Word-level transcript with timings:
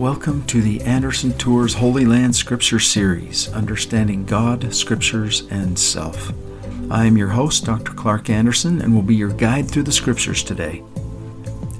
Welcome 0.00 0.46
to 0.46 0.62
the 0.62 0.80
Anderson 0.80 1.36
Tours 1.36 1.74
Holy 1.74 2.06
Land 2.06 2.34
Scripture 2.34 2.78
Series, 2.80 3.52
Understanding 3.52 4.24
God, 4.24 4.72
Scriptures, 4.72 5.42
and 5.50 5.78
Self. 5.78 6.32
I 6.90 7.04
am 7.04 7.18
your 7.18 7.28
host, 7.28 7.66
Dr. 7.66 7.92
Clark 7.92 8.30
Anderson, 8.30 8.80
and 8.80 8.94
will 8.94 9.02
be 9.02 9.14
your 9.14 9.28
guide 9.28 9.70
through 9.70 9.82
the 9.82 9.92
Scriptures 9.92 10.42
today. 10.42 10.82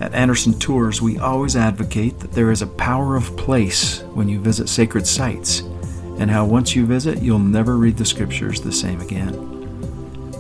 At 0.03 0.13
Anderson 0.13 0.59
Tours, 0.59 1.01
we 1.01 1.19
always 1.19 1.57
advocate 1.57 2.21
that 2.21 2.33
there 2.33 2.51
is 2.51 2.61
a 2.61 2.67
power 2.67 3.17
of 3.17 3.35
place 3.39 4.03
when 4.13 4.29
you 4.29 4.39
visit 4.39 4.69
sacred 4.69 5.07
sites, 5.07 5.61
and 6.19 6.31
how 6.31 6.45
once 6.45 6.77
you 6.77 6.85
visit, 6.85 7.23
you'll 7.23 7.39
never 7.39 7.79
read 7.79 7.97
the 7.97 8.05
Scriptures 8.05 8.61
the 8.61 8.71
same 8.71 9.01
again. 9.01 9.33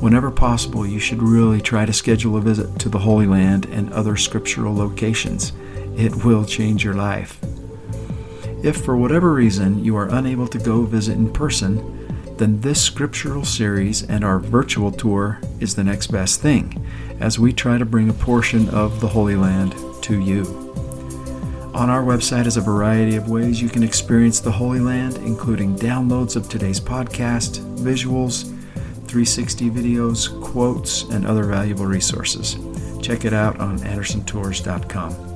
Whenever 0.02 0.30
possible, 0.30 0.86
you 0.86 0.98
should 0.98 1.22
really 1.22 1.62
try 1.62 1.86
to 1.86 1.94
schedule 1.94 2.36
a 2.36 2.42
visit 2.42 2.78
to 2.80 2.90
the 2.90 2.98
Holy 2.98 3.26
Land 3.26 3.64
and 3.70 3.90
other 3.94 4.18
scriptural 4.18 4.74
locations. 4.74 5.54
It 5.96 6.26
will 6.26 6.44
change 6.44 6.84
your 6.84 6.92
life. 6.92 7.40
If 8.62 8.82
for 8.84 8.96
whatever 8.96 9.32
reason 9.32 9.82
you 9.82 9.96
are 9.96 10.08
unable 10.08 10.46
to 10.48 10.58
go 10.58 10.82
visit 10.82 11.16
in 11.16 11.32
person, 11.32 12.36
then 12.36 12.60
this 12.60 12.82
scriptural 12.82 13.44
series 13.44 14.02
and 14.02 14.24
our 14.24 14.38
virtual 14.38 14.90
tour 14.90 15.40
is 15.60 15.74
the 15.74 15.84
next 15.84 16.08
best 16.08 16.40
thing 16.40 16.86
as 17.20 17.38
we 17.38 17.52
try 17.52 17.78
to 17.78 17.84
bring 17.84 18.10
a 18.10 18.14
portion 18.14 18.68
of 18.70 19.00
the 19.00 19.08
Holy 19.08 19.36
Land 19.36 19.74
to 20.02 20.20
you. 20.20 20.42
On 21.74 21.88
our 21.88 22.02
website 22.02 22.46
is 22.46 22.56
a 22.56 22.60
variety 22.60 23.16
of 23.16 23.30
ways 23.30 23.62
you 23.62 23.68
can 23.68 23.82
experience 23.82 24.40
the 24.40 24.50
Holy 24.50 24.80
Land, 24.80 25.16
including 25.18 25.76
downloads 25.76 26.36
of 26.36 26.48
today's 26.48 26.80
podcast, 26.80 27.60
visuals, 27.76 28.44
360 29.06 29.70
videos, 29.70 30.42
quotes, 30.42 31.04
and 31.04 31.26
other 31.26 31.44
valuable 31.44 31.86
resources. 31.86 32.56
Check 33.00 33.24
it 33.24 33.32
out 33.32 33.58
on 33.60 33.78
andersontours.com. 33.78 35.29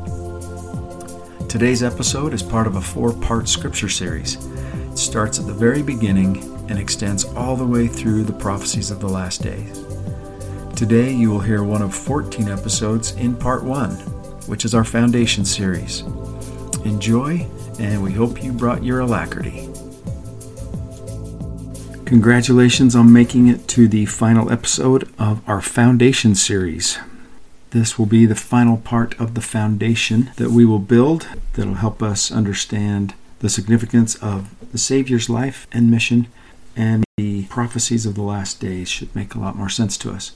Today's 1.54 1.84
episode 1.84 2.34
is 2.34 2.42
part 2.42 2.66
of 2.66 2.74
a 2.74 2.80
four 2.80 3.12
part 3.12 3.48
scripture 3.48 3.88
series. 3.88 4.44
It 4.90 4.98
starts 4.98 5.38
at 5.38 5.46
the 5.46 5.52
very 5.52 5.84
beginning 5.84 6.42
and 6.68 6.80
extends 6.80 7.26
all 7.26 7.54
the 7.54 7.64
way 7.64 7.86
through 7.86 8.24
the 8.24 8.32
prophecies 8.32 8.90
of 8.90 8.98
the 8.98 9.08
last 9.08 9.40
days. 9.40 9.84
Today, 10.74 11.12
you 11.12 11.30
will 11.30 11.38
hear 11.38 11.62
one 11.62 11.80
of 11.80 11.94
14 11.94 12.48
episodes 12.48 13.12
in 13.12 13.36
part 13.36 13.62
one, 13.62 13.92
which 14.48 14.64
is 14.64 14.74
our 14.74 14.82
foundation 14.82 15.44
series. 15.44 16.00
Enjoy, 16.84 17.46
and 17.78 18.02
we 18.02 18.10
hope 18.10 18.42
you 18.42 18.50
brought 18.50 18.82
your 18.82 18.98
alacrity. 18.98 19.68
Congratulations 22.04 22.96
on 22.96 23.12
making 23.12 23.46
it 23.46 23.68
to 23.68 23.86
the 23.86 24.06
final 24.06 24.50
episode 24.50 25.08
of 25.20 25.40
our 25.48 25.60
foundation 25.60 26.34
series. 26.34 26.98
This 27.74 27.98
will 27.98 28.06
be 28.06 28.24
the 28.24 28.36
final 28.36 28.76
part 28.76 29.20
of 29.20 29.34
the 29.34 29.40
foundation 29.40 30.30
that 30.36 30.52
we 30.52 30.64
will 30.64 30.78
build 30.78 31.26
that 31.54 31.66
will 31.66 31.74
help 31.74 32.04
us 32.04 32.30
understand 32.30 33.14
the 33.40 33.48
significance 33.48 34.14
of 34.14 34.54
the 34.70 34.78
Savior's 34.78 35.28
life 35.28 35.66
and 35.72 35.90
mission, 35.90 36.28
and 36.76 37.02
the 37.16 37.46
prophecies 37.46 38.06
of 38.06 38.14
the 38.14 38.22
last 38.22 38.60
days 38.60 38.88
should 38.88 39.12
make 39.12 39.34
a 39.34 39.40
lot 39.40 39.56
more 39.56 39.68
sense 39.68 39.98
to 39.98 40.12
us. 40.12 40.30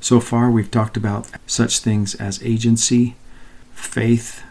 So 0.00 0.18
far, 0.18 0.50
we've 0.50 0.70
talked 0.70 0.96
about 0.96 1.28
such 1.46 1.78
things 1.80 2.14
as 2.14 2.42
agency, 2.42 3.16
faith, 3.74 4.42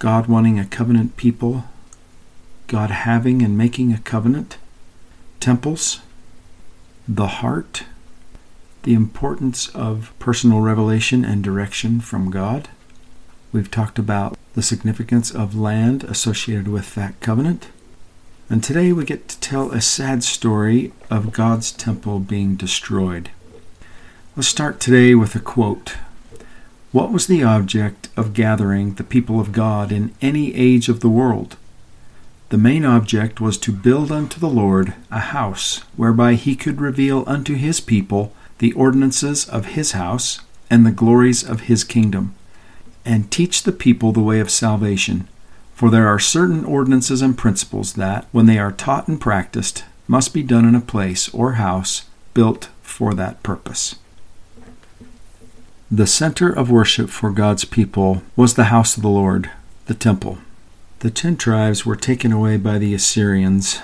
God 0.00 0.26
wanting 0.26 0.58
a 0.58 0.66
covenant 0.66 1.16
people, 1.16 1.62
God 2.66 2.90
having 2.90 3.40
and 3.40 3.56
making 3.56 3.92
a 3.92 4.00
covenant, 4.00 4.58
temples, 5.38 6.00
the 7.06 7.28
heart, 7.28 7.84
the 8.82 8.94
importance 8.94 9.68
of 9.70 10.12
personal 10.18 10.60
revelation 10.60 11.24
and 11.24 11.44
direction 11.44 12.00
from 12.00 12.30
God. 12.30 12.68
We've 13.52 13.70
talked 13.70 13.98
about 13.98 14.38
the 14.54 14.62
significance 14.62 15.30
of 15.30 15.54
land 15.54 16.04
associated 16.04 16.68
with 16.68 16.94
that 16.94 17.20
covenant. 17.20 17.68
And 18.48 18.64
today 18.64 18.92
we 18.92 19.04
get 19.04 19.28
to 19.28 19.40
tell 19.40 19.70
a 19.70 19.80
sad 19.80 20.24
story 20.24 20.92
of 21.10 21.32
God's 21.32 21.70
temple 21.70 22.20
being 22.20 22.56
destroyed. 22.56 23.30
Let's 24.36 24.48
start 24.48 24.80
today 24.80 25.14
with 25.14 25.34
a 25.34 25.40
quote. 25.40 25.96
What 26.92 27.12
was 27.12 27.26
the 27.26 27.44
object 27.44 28.08
of 28.16 28.34
gathering 28.34 28.94
the 28.94 29.04
people 29.04 29.38
of 29.38 29.52
God 29.52 29.92
in 29.92 30.14
any 30.20 30.54
age 30.54 30.88
of 30.88 31.00
the 31.00 31.08
world? 31.08 31.56
The 32.48 32.58
main 32.58 32.84
object 32.84 33.40
was 33.40 33.58
to 33.58 33.70
build 33.70 34.10
unto 34.10 34.40
the 34.40 34.48
Lord 34.48 34.94
a 35.10 35.20
house 35.20 35.78
whereby 35.96 36.34
he 36.34 36.56
could 36.56 36.80
reveal 36.80 37.22
unto 37.28 37.54
his 37.54 37.80
people 37.80 38.32
the 38.60 38.72
ordinances 38.74 39.48
of 39.48 39.66
his 39.66 39.92
house 39.92 40.40
and 40.70 40.86
the 40.86 40.92
glories 40.92 41.42
of 41.42 41.62
his 41.62 41.82
kingdom, 41.82 42.34
and 43.04 43.30
teach 43.30 43.62
the 43.62 43.72
people 43.72 44.12
the 44.12 44.20
way 44.20 44.38
of 44.38 44.50
salvation. 44.50 45.26
For 45.74 45.90
there 45.90 46.06
are 46.06 46.18
certain 46.18 46.64
ordinances 46.66 47.22
and 47.22 47.36
principles 47.36 47.94
that, 47.94 48.26
when 48.32 48.44
they 48.44 48.58
are 48.58 48.70
taught 48.70 49.08
and 49.08 49.18
practiced, 49.18 49.84
must 50.06 50.34
be 50.34 50.42
done 50.42 50.66
in 50.66 50.74
a 50.74 50.80
place 50.80 51.28
or 51.30 51.52
house 51.52 52.04
built 52.34 52.68
for 52.82 53.14
that 53.14 53.42
purpose. 53.42 53.96
The 55.90 56.06
center 56.06 56.52
of 56.52 56.70
worship 56.70 57.08
for 57.08 57.30
God's 57.30 57.64
people 57.64 58.22
was 58.36 58.54
the 58.54 58.64
house 58.64 58.96
of 58.96 59.02
the 59.02 59.08
Lord, 59.08 59.50
the 59.86 59.94
temple. 59.94 60.38
The 60.98 61.10
ten 61.10 61.36
tribes 61.36 61.86
were 61.86 61.96
taken 61.96 62.30
away 62.30 62.58
by 62.58 62.76
the 62.76 62.94
Assyrians. 62.94 63.80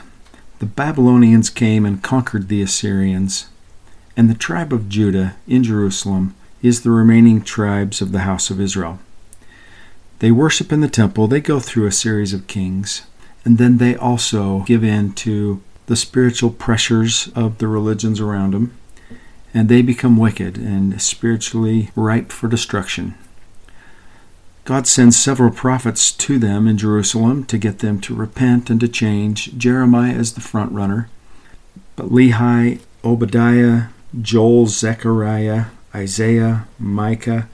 The 0.59 0.67
Babylonians 0.67 1.49
came 1.49 1.87
and 1.87 2.03
conquered 2.03 2.49
the 2.49 2.61
Assyrians 2.61 3.47
and 4.17 4.31
the 4.31 4.35
tribe 4.35 4.73
of 4.73 4.89
Judah 4.89 5.37
in 5.47 5.63
Jerusalem 5.63 6.35
is 6.63 6.83
the 6.83 6.91
remaining 6.91 7.43
tribes 7.43 8.01
of 8.01 8.13
the 8.13 8.21
house 8.21 8.51
of 8.51 8.61
Israel. 8.61 8.99
They 10.21 10.31
worship 10.31 10.73
in 10.73 10.81
the 10.81 10.89
temple, 10.89 11.27
they 11.27 11.41
go 11.41 11.61
through 11.61 11.87
a 11.87 11.93
series 11.93 12.33
of 12.33 12.47
kings, 12.47 13.03
and 13.45 13.59
then 13.59 13.77
they 13.77 13.95
also 13.95 14.61
give 14.61 14.83
in 14.83 15.13
to 15.15 15.63
the 15.87 15.97
spiritual 15.97 16.51
pressures 16.51 17.29
of 17.35 17.59
the 17.59 17.69
religions 17.69 18.19
around 18.19 18.55
them, 18.55 18.77
and 19.53 19.69
they 19.69 19.83
become 19.83 20.17
wicked 20.17 20.57
and 20.57 21.01
spiritually 21.01 21.91
ripe 21.95 22.33
for 22.33 22.49
destruction. 22.49 23.15
God 24.65 24.89
sends 24.89 25.17
several 25.17 25.53
prophets 25.53 26.11
to 26.11 26.39
them 26.41 26.67
in 26.67 26.77
Jerusalem 26.77 27.45
to 27.45 27.57
get 27.57 27.79
them 27.79 28.01
to 28.01 28.17
repent 28.17 28.69
and 28.69 28.81
to 28.81 28.89
change. 28.89 29.57
Jeremiah 29.57 30.15
is 30.15 30.33
the 30.33 30.41
front 30.41 30.73
runner, 30.73 31.09
but 31.95 32.09
Lehi, 32.09 32.81
Obadiah, 33.05 33.85
Joel, 34.21 34.67
Zechariah, 34.67 35.67
Isaiah, 35.95 36.67
Micah, 36.79 37.49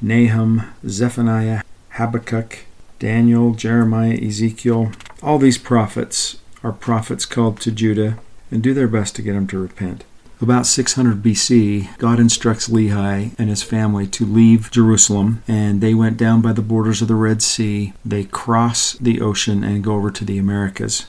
Nahum, 0.00 0.62
Zephaniah, 0.86 1.62
Habakkuk, 1.90 2.66
Daniel, 2.98 3.54
Jeremiah, 3.54 4.18
Ezekiel. 4.20 4.92
All 5.22 5.38
these 5.38 5.58
prophets 5.58 6.38
are 6.62 6.72
prophets 6.72 7.26
called 7.26 7.60
to 7.60 7.70
Judah 7.70 8.18
and 8.50 8.62
do 8.62 8.74
their 8.74 8.88
best 8.88 9.16
to 9.16 9.22
get 9.22 9.32
them 9.32 9.46
to 9.48 9.58
repent. 9.58 10.04
About 10.40 10.66
600 10.66 11.22
BC, 11.22 11.96
God 11.96 12.20
instructs 12.20 12.68
Lehi 12.68 13.34
and 13.38 13.48
his 13.48 13.62
family 13.62 14.06
to 14.08 14.26
leave 14.26 14.70
Jerusalem, 14.70 15.42
and 15.48 15.80
they 15.80 15.94
went 15.94 16.18
down 16.18 16.42
by 16.42 16.52
the 16.52 16.60
borders 16.60 17.00
of 17.00 17.08
the 17.08 17.14
Red 17.14 17.42
Sea. 17.42 17.94
They 18.04 18.24
cross 18.24 18.92
the 18.94 19.22
ocean 19.22 19.64
and 19.64 19.82
go 19.82 19.94
over 19.94 20.10
to 20.10 20.24
the 20.26 20.36
Americas. 20.36 21.06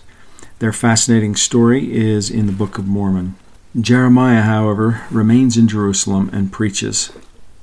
Their 0.59 0.71
fascinating 0.71 1.35
story 1.35 1.93
is 1.93 2.29
in 2.29 2.45
the 2.45 2.53
Book 2.53 2.77
of 2.77 2.87
Mormon. 2.87 3.35
Jeremiah, 3.79 4.41
however, 4.41 5.03
remains 5.11 5.55
in 5.55 5.67
Jerusalem 5.67 6.31
and 6.33 6.51
preaches. 6.51 7.11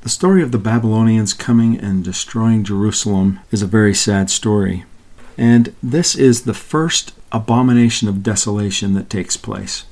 The 0.02 0.08
story 0.08 0.44
of 0.44 0.52
the 0.52 0.58
Babylonians 0.58 1.32
coming 1.32 1.76
and 1.76 2.04
destroying 2.04 2.62
Jerusalem 2.62 3.40
is 3.50 3.62
a 3.62 3.66
very 3.66 3.94
sad 3.94 4.30
story. 4.30 4.84
And 5.36 5.74
this 5.82 6.14
is 6.14 6.42
the 6.42 6.54
first 6.54 7.14
abomination 7.32 8.06
of 8.06 8.22
desolation 8.22 8.94
that 8.94 9.10
takes 9.10 9.36
place. 9.36 9.86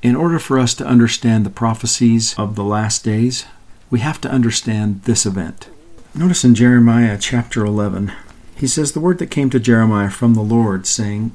In 0.00 0.14
order 0.14 0.38
for 0.38 0.60
us 0.60 0.74
to 0.74 0.86
understand 0.86 1.44
the 1.44 1.50
prophecies 1.50 2.38
of 2.38 2.54
the 2.54 2.62
last 2.62 3.02
days, 3.02 3.46
we 3.90 3.98
have 3.98 4.20
to 4.20 4.30
understand 4.30 5.02
this 5.02 5.26
event. 5.26 5.68
Notice 6.14 6.44
in 6.44 6.54
Jeremiah 6.54 7.18
chapter 7.20 7.64
11, 7.64 8.12
he 8.54 8.68
says, 8.68 8.92
The 8.92 9.00
word 9.00 9.18
that 9.18 9.32
came 9.32 9.50
to 9.50 9.58
Jeremiah 9.58 10.10
from 10.10 10.34
the 10.34 10.42
Lord, 10.42 10.86
saying, 10.86 11.32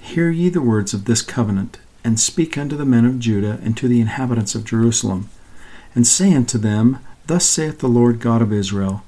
Hear 0.00 0.30
ye 0.30 0.48
the 0.48 0.62
words 0.62 0.92
of 0.94 1.04
this 1.04 1.22
covenant 1.22 1.78
and 2.04 2.18
speak 2.18 2.56
unto 2.56 2.76
the 2.76 2.84
men 2.84 3.04
of 3.04 3.18
Judah 3.18 3.58
and 3.62 3.76
to 3.76 3.88
the 3.88 4.00
inhabitants 4.00 4.54
of 4.54 4.64
Jerusalem, 4.64 5.28
and 5.94 6.06
say 6.06 6.34
unto 6.34 6.58
them, 6.58 6.98
Thus 7.26 7.44
saith 7.44 7.80
the 7.80 7.88
Lord 7.88 8.20
God 8.20 8.42
of 8.42 8.52
Israel, 8.52 9.02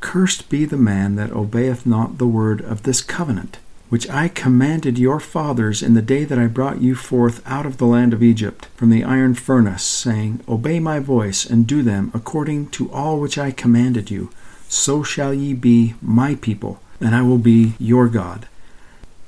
Cursed 0.00 0.48
be 0.48 0.64
the 0.64 0.76
man 0.76 1.14
that 1.16 1.30
obeyeth 1.30 1.86
not 1.86 2.18
the 2.18 2.26
word 2.26 2.60
of 2.60 2.82
this 2.82 3.00
covenant, 3.00 3.58
which 3.88 4.08
I 4.10 4.28
commanded 4.28 4.98
your 4.98 5.20
fathers 5.20 5.82
in 5.82 5.94
the 5.94 6.02
day 6.02 6.24
that 6.24 6.38
I 6.38 6.46
brought 6.46 6.80
you 6.80 6.94
forth 6.94 7.42
out 7.46 7.66
of 7.66 7.78
the 7.78 7.86
land 7.86 8.12
of 8.12 8.22
Egypt, 8.22 8.66
from 8.74 8.90
the 8.90 9.04
iron 9.04 9.34
furnace, 9.34 9.84
saying, 9.84 10.40
Obey 10.48 10.80
my 10.80 10.98
voice, 10.98 11.46
and 11.46 11.66
do 11.66 11.82
them 11.82 12.10
according 12.12 12.70
to 12.70 12.90
all 12.90 13.20
which 13.20 13.38
I 13.38 13.50
commanded 13.50 14.10
you. 14.10 14.30
So 14.68 15.02
shall 15.02 15.32
ye 15.32 15.52
be 15.52 15.94
my 16.02 16.34
people, 16.34 16.80
and 17.00 17.14
I 17.14 17.22
will 17.22 17.38
be 17.38 17.74
your 17.78 18.08
God 18.08 18.48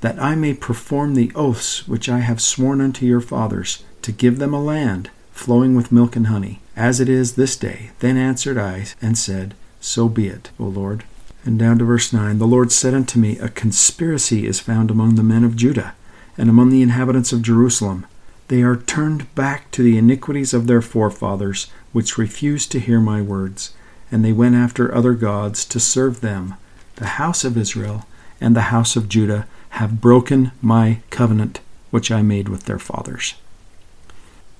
that 0.05 0.21
I 0.21 0.35
may 0.35 0.53
perform 0.53 1.15
the 1.15 1.31
oaths 1.33 1.87
which 1.87 2.07
I 2.07 2.19
have 2.19 2.39
sworn 2.39 2.79
unto 2.79 3.07
your 3.07 3.21
fathers, 3.21 3.83
to 4.03 4.11
give 4.11 4.37
them 4.37 4.53
a 4.53 4.61
land 4.61 5.09
flowing 5.31 5.73
with 5.73 5.91
milk 5.91 6.15
and 6.15 6.27
honey, 6.27 6.61
as 6.75 6.99
it 6.99 7.09
is 7.09 7.33
this 7.33 7.57
day. 7.57 7.89
Then 8.01 8.15
answered 8.15 8.55
I 8.55 8.85
and 9.01 9.17
said, 9.17 9.55
So 9.79 10.07
be 10.07 10.27
it, 10.27 10.51
O 10.59 10.65
Lord. 10.65 11.05
And 11.43 11.57
down 11.57 11.79
to 11.79 11.85
verse 11.85 12.13
9 12.13 12.37
The 12.37 12.45
Lord 12.45 12.71
said 12.71 12.93
unto 12.93 13.17
me, 13.17 13.39
A 13.39 13.49
conspiracy 13.49 14.45
is 14.45 14.59
found 14.59 14.91
among 14.91 15.15
the 15.15 15.23
men 15.23 15.43
of 15.43 15.55
Judah 15.55 15.95
and 16.37 16.51
among 16.51 16.69
the 16.69 16.83
inhabitants 16.83 17.33
of 17.33 17.41
Jerusalem. 17.41 18.05
They 18.49 18.61
are 18.61 18.75
turned 18.75 19.33
back 19.33 19.71
to 19.71 19.81
the 19.81 19.97
iniquities 19.97 20.53
of 20.53 20.67
their 20.67 20.83
forefathers, 20.83 21.65
which 21.93 22.19
refused 22.19 22.71
to 22.73 22.79
hear 22.79 22.99
my 22.99 23.23
words. 23.23 23.73
And 24.11 24.23
they 24.23 24.33
went 24.33 24.53
after 24.53 24.93
other 24.93 25.15
gods 25.15 25.65
to 25.65 25.79
serve 25.79 26.21
them. 26.21 26.53
The 26.97 27.17
house 27.17 27.43
of 27.43 27.57
Israel 27.57 28.05
and 28.39 28.55
the 28.55 28.69
house 28.69 28.95
of 28.95 29.09
Judah 29.09 29.47
have 29.75 29.99
broken 29.99 30.51
my 30.61 30.99
covenant, 31.09 31.59
which 31.91 32.09
I 32.09 32.21
made 32.21 32.47
with 32.47 32.63
their 32.63 32.79
fathers. 32.79 33.35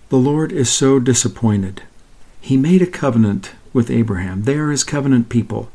The 0.09 0.17
Lord 0.17 0.51
is 0.51 0.69
so 0.69 0.99
disappointed. 0.99 1.83
He 2.41 2.57
made 2.57 2.81
a 2.81 2.85
covenant 2.85 3.51
with 3.71 3.89
Abraham. 3.89 4.43
They 4.43 4.57
are 4.57 4.71
his 4.71 4.83
covenant 4.83 5.29
people. 5.29 5.71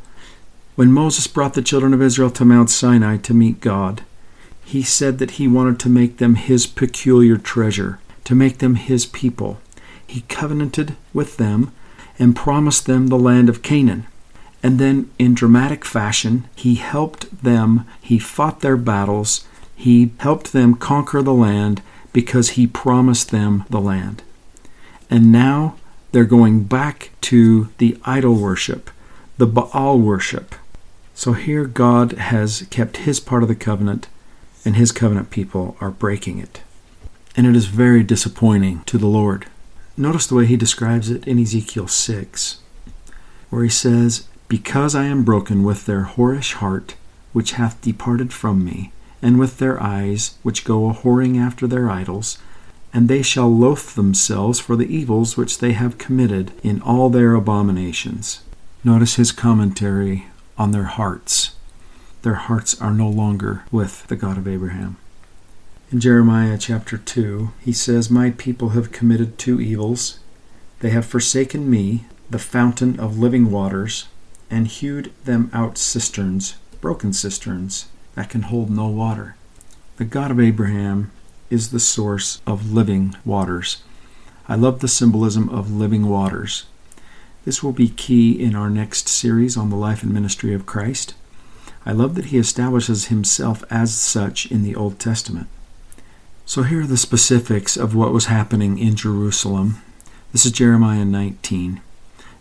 When 0.77 0.93
Moses 0.93 1.27
brought 1.27 1.55
the 1.55 1.63
children 1.63 1.95
of 1.95 2.03
Israel 2.03 2.31
to 2.33 2.45
Mount 2.45 2.69
Sinai 2.69 3.17
to 3.17 3.33
meet 3.33 3.61
God, 3.61 4.03
he 4.63 4.83
said 4.83 5.19
that 5.19 5.33
he 5.33 5.49
wanted 5.49 5.81
to 5.81 5.89
make 5.89 6.19
them 6.19 6.35
his 6.35 6.67
peculiar 6.67 7.39
treasure, 7.39 7.99
to 8.25 8.35
make 8.35 8.59
them 8.59 8.75
his 8.75 9.07
people. 9.07 9.59
He 10.07 10.21
covenanted 10.29 10.97
with 11.15 11.39
them 11.39 11.73
and 12.19 12.37
promised 12.37 12.85
them 12.85 13.07
the 13.07 13.19
land 13.19 13.49
of 13.49 13.63
Canaan. 13.63 14.07
And 14.63 14.79
then, 14.79 15.11
in 15.19 15.35
dramatic 15.35 15.85
fashion, 15.85 16.47
he 16.55 16.75
helped 16.75 17.43
them, 17.43 17.87
he 18.01 18.19
fought 18.19 18.61
their 18.61 18.77
battles, 18.77 19.47
he 19.75 20.13
helped 20.19 20.53
them 20.53 20.75
conquer 20.75 21.23
the 21.23 21.33
land 21.33 21.83
because 22.13 22.51
he 22.51 22.67
promised 22.67 23.31
them 23.31 23.65
the 23.71 23.81
land. 23.81 24.23
And 25.09 25.33
now 25.33 25.77
they're 26.13 26.25
going 26.25 26.65
back 26.65 27.11
to 27.23 27.69
the 27.79 27.97
idol 28.05 28.35
worship, 28.35 28.91
the 29.39 29.47
Baal 29.47 29.99
worship. 29.99 30.55
So 31.15 31.33
here 31.33 31.65
God 31.65 32.13
has 32.13 32.67
kept 32.71 32.99
his 32.99 33.21
part 33.21 33.43
of 33.43 33.49
the 33.49 33.55
covenant, 33.55 34.09
and 34.65 34.77
his 34.77 34.93
covenant 34.93 35.31
people 35.31 35.77
are 35.81 35.91
breaking 35.91 36.39
it. 36.39 36.61
And 37.37 37.47
it 37.47 37.57
is 37.57 37.67
very 37.67 38.03
disappointing 38.03 38.83
to 38.85 38.99
the 38.99 39.07
Lord. 39.07 39.47
Notice 39.97 40.27
the 40.27 40.35
way 40.35 40.47
he 40.47 40.57
describes 40.57 41.11
it 41.11 41.27
in 41.27 41.39
Ezekiel 41.39 41.89
6, 41.89 42.61
where 43.51 43.63
he 43.63 43.69
says, 43.71 44.27
Because 44.51 44.97
I 44.97 45.05
am 45.05 45.23
broken 45.23 45.63
with 45.63 45.87
their 45.87 46.07
whorish 46.17 46.55
heart, 46.55 46.97
which 47.33 47.53
hath 47.53 47.81
departed 47.81 48.33
from 48.33 48.65
me, 48.65 48.93
and 49.23 49.39
with 49.39 49.59
their 49.59 49.81
eyes, 49.81 50.35
which 50.43 50.65
go 50.65 50.91
a 50.91 50.93
whoring 50.93 51.39
after 51.39 51.69
their 51.69 51.89
idols, 51.89 52.37
and 52.93 53.07
they 53.07 53.23
shall 53.23 53.49
loathe 53.49 53.95
themselves 53.95 54.59
for 54.59 54.75
the 54.75 54.93
evils 54.93 55.37
which 55.37 55.59
they 55.59 55.71
have 55.71 55.99
committed 55.99 56.51
in 56.65 56.83
all 56.83 57.09
their 57.09 57.35
abominations. 57.35 58.41
Notice 58.83 59.15
his 59.15 59.31
commentary 59.31 60.27
on 60.59 60.73
their 60.73 60.91
hearts. 60.99 61.55
Their 62.23 62.35
hearts 62.35 62.81
are 62.83 62.93
no 62.93 63.09
longer 63.09 63.63
with 63.71 64.05
the 64.09 64.17
God 64.17 64.37
of 64.37 64.49
Abraham. 64.49 64.97
In 65.93 66.01
Jeremiah 66.01 66.59
chapter 66.59 66.99
2, 66.99 67.53
he 67.61 67.73
says, 67.73 68.11
My 68.11 68.31
people 68.33 68.71
have 68.71 68.91
committed 68.91 69.39
two 69.39 69.61
evils. 69.61 70.19
They 70.81 70.91
have 70.91 71.07
forsaken 71.07 71.71
me, 71.71 72.07
the 72.29 72.41
fountain 72.41 72.99
of 72.99 73.17
living 73.17 73.53
waters, 73.53 74.09
and 74.51 74.67
hewed 74.67 75.13
them 75.25 75.51
out 75.53 75.79
cisterns, 75.79 76.57
broken 76.81 77.13
cisterns, 77.13 77.87
that 78.15 78.31
can 78.31 78.43
hold 78.43 78.71
no 78.71 78.89
water. 78.89 79.37
The 79.97 80.05
God 80.05 80.31
of 80.31 80.41
Abraham 80.41 81.13
is 81.51 81.71
the 81.71 81.81
source 81.81 82.41
of 82.47 82.73
living 82.73 83.15
waters. 83.25 83.83
I 84.49 84.57
love 84.57 84.81
the 84.81 84.89
symbolism 84.89 85.49
of 85.49 85.71
living 85.71 86.07
waters. 86.07 86.65
This 87.45 87.63
will 87.63 87.73
be 87.73 87.89
key 87.89 88.33
in 88.33 88.55
our 88.55 88.69
next 88.69 89.09
series 89.09 89.57
on 89.57 89.71
the 89.71 89.77
life 89.77 90.03
and 90.03 90.13
ministry 90.13 90.53
of 90.55 90.67
Christ. 90.67 91.15
I 91.87 91.93
love 91.93 92.15
that 92.17 92.27
he 92.27 92.39
establishes 92.39 93.07
himself 93.07 93.65
as 93.71 93.95
such 93.95 94.51
in 94.51 94.63
the 94.63 94.77
Old 94.77 94.99
Testament. 94.99 95.49
So 96.45 96.65
here 96.65 96.83
are 96.83 96.87
the 96.87 96.97
specifics 96.97 97.77
of 97.77 97.95
what 97.95 98.13
was 98.13 98.27
happening 98.27 98.79
in 98.79 98.97
Jerusalem. 98.97 99.83
This 100.33 100.45
is 100.45 100.53
Jeremiah 100.53 101.05
19. 101.05 101.81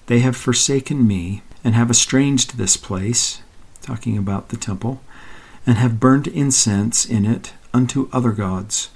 They 0.08 0.20
have 0.20 0.36
forsaken 0.36 1.08
me 1.08 1.44
and 1.64 1.76
have 1.76 1.90
estranged 1.90 2.58
this 2.58 2.78
place, 2.78 3.42
talking 3.82 4.18
about 4.18 4.50
the 4.50 4.58
temple, 4.58 5.02
and 5.66 5.78
have 5.78 6.00
burnt 6.00 6.28
incense 6.28 7.06
in 7.06 7.26
it 7.26 7.54
unto 7.74 8.10
other 8.12 8.32
gods 8.32 8.90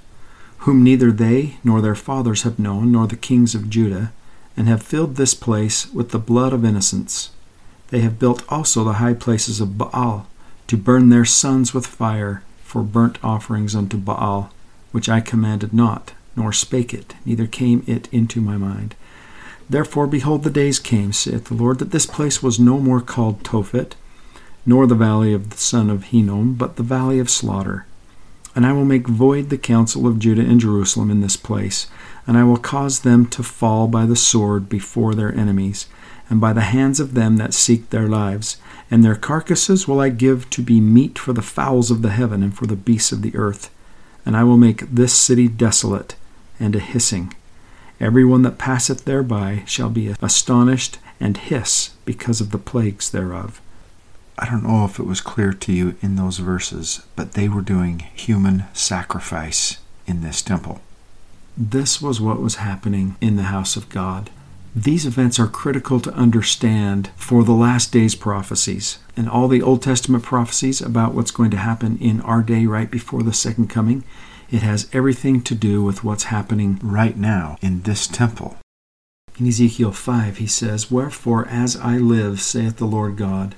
whom 0.64 0.82
neither 0.82 1.12
they 1.12 1.56
nor 1.62 1.82
their 1.82 1.94
fathers 1.94 2.42
have 2.42 2.58
known, 2.58 2.90
nor 2.90 3.06
the 3.06 3.16
kings 3.16 3.54
of 3.54 3.68
Judah, 3.68 4.12
and 4.56 4.66
have 4.66 4.82
filled 4.82 5.16
this 5.16 5.34
place 5.34 5.92
with 5.92 6.08
the 6.08 6.18
blood 6.18 6.54
of 6.54 6.64
innocents. 6.64 7.30
They 7.88 8.00
have 8.00 8.18
built 8.18 8.42
also 8.48 8.82
the 8.82 8.94
high 8.94 9.12
places 9.12 9.60
of 9.60 9.76
Baal, 9.76 10.26
to 10.68 10.78
burn 10.78 11.10
their 11.10 11.26
sons 11.26 11.74
with 11.74 11.86
fire 11.86 12.42
for 12.62 12.82
burnt 12.82 13.18
offerings 13.22 13.74
unto 13.74 13.98
Baal, 13.98 14.50
which 14.90 15.06
I 15.06 15.20
commanded 15.20 15.74
not, 15.74 16.14
nor 16.34 16.50
spake 16.50 16.94
it, 16.94 17.14
neither 17.26 17.46
came 17.46 17.84
it 17.86 18.08
into 18.10 18.40
my 18.40 18.56
mind. 18.56 18.94
Therefore, 19.68 20.06
behold, 20.06 20.44
the 20.44 20.50
days 20.50 20.78
came, 20.78 21.12
saith 21.12 21.46
the 21.46 21.54
Lord, 21.54 21.78
that 21.78 21.90
this 21.90 22.06
place 22.06 22.42
was 22.42 22.60
no 22.60 22.78
more 22.78 23.00
called 23.00 23.42
Tophet, 23.42 23.94
nor 24.66 24.86
the 24.86 24.94
valley 24.94 25.32
of 25.32 25.50
the 25.50 25.56
son 25.56 25.90
of 25.90 26.04
Hinnom, 26.04 26.54
but 26.54 26.76
the 26.76 26.82
valley 26.82 27.18
of 27.18 27.30
slaughter 27.30 27.86
and 28.54 28.64
I 28.64 28.72
will 28.72 28.84
make 28.84 29.08
void 29.08 29.50
the 29.50 29.58
counsel 29.58 30.06
of 30.06 30.18
Judah 30.18 30.42
and 30.42 30.60
Jerusalem 30.60 31.10
in 31.10 31.20
this 31.20 31.36
place, 31.36 31.88
and 32.26 32.38
I 32.38 32.44
will 32.44 32.56
cause 32.56 33.00
them 33.00 33.26
to 33.26 33.42
fall 33.42 33.88
by 33.88 34.06
the 34.06 34.16
sword 34.16 34.68
before 34.68 35.14
their 35.14 35.34
enemies, 35.34 35.86
and 36.30 36.40
by 36.40 36.52
the 36.52 36.62
hands 36.62 37.00
of 37.00 37.14
them 37.14 37.36
that 37.38 37.52
seek 37.52 37.90
their 37.90 38.08
lives. 38.08 38.56
And 38.90 39.04
their 39.04 39.16
carcasses 39.16 39.88
will 39.88 40.00
I 40.00 40.08
give 40.08 40.48
to 40.50 40.62
be 40.62 40.80
meat 40.80 41.18
for 41.18 41.32
the 41.32 41.42
fowls 41.42 41.90
of 41.90 42.02
the 42.02 42.10
heaven 42.10 42.42
and 42.42 42.56
for 42.56 42.66
the 42.66 42.76
beasts 42.76 43.12
of 43.12 43.22
the 43.22 43.34
earth. 43.36 43.70
And 44.24 44.36
I 44.36 44.44
will 44.44 44.56
make 44.56 44.80
this 44.90 45.12
city 45.12 45.48
desolate 45.48 46.14
and 46.60 46.76
a 46.76 46.78
hissing. 46.78 47.34
Every 48.00 48.24
one 48.24 48.42
that 48.42 48.58
passeth 48.58 49.04
thereby 49.04 49.62
shall 49.66 49.88
be 49.88 50.14
astonished 50.20 50.98
and 51.20 51.36
hiss 51.36 51.90
because 52.04 52.40
of 52.40 52.50
the 52.50 52.58
plagues 52.58 53.10
thereof. 53.10 53.60
I 54.38 54.46
don't 54.50 54.64
know 54.64 54.84
if 54.84 54.98
it 54.98 55.06
was 55.06 55.20
clear 55.20 55.52
to 55.52 55.72
you 55.72 55.94
in 56.02 56.16
those 56.16 56.38
verses, 56.38 57.02
but 57.14 57.32
they 57.32 57.48
were 57.48 57.62
doing 57.62 58.00
human 58.14 58.64
sacrifice 58.72 59.78
in 60.06 60.22
this 60.22 60.42
temple. 60.42 60.80
This 61.56 62.02
was 62.02 62.20
what 62.20 62.42
was 62.42 62.56
happening 62.56 63.14
in 63.20 63.36
the 63.36 63.44
house 63.44 63.76
of 63.76 63.88
God. 63.88 64.30
These 64.74 65.06
events 65.06 65.38
are 65.38 65.46
critical 65.46 66.00
to 66.00 66.12
understand 66.14 67.10
for 67.14 67.44
the 67.44 67.52
last 67.52 67.92
days 67.92 68.16
prophecies 68.16 68.98
and 69.16 69.28
all 69.28 69.46
the 69.46 69.62
Old 69.62 69.82
Testament 69.82 70.24
prophecies 70.24 70.80
about 70.80 71.14
what's 71.14 71.30
going 71.30 71.52
to 71.52 71.56
happen 71.56 71.96
in 71.98 72.20
our 72.22 72.42
day 72.42 72.66
right 72.66 72.90
before 72.90 73.22
the 73.22 73.32
second 73.32 73.70
coming. 73.70 74.02
It 74.50 74.62
has 74.62 74.88
everything 74.92 75.42
to 75.42 75.54
do 75.54 75.82
with 75.82 76.04
what's 76.04 76.24
happening 76.24 76.78
right 76.82 77.16
now 77.16 77.56
in 77.60 77.82
this 77.82 78.06
temple. 78.06 78.56
In 79.38 79.48
Ezekiel 79.48 79.92
5, 79.92 80.36
he 80.38 80.46
says, 80.46 80.90
Wherefore, 80.90 81.48
as 81.48 81.76
I 81.76 81.98
live, 81.98 82.40
saith 82.40 82.76
the 82.76 82.86
Lord 82.86 83.16
God, 83.16 83.56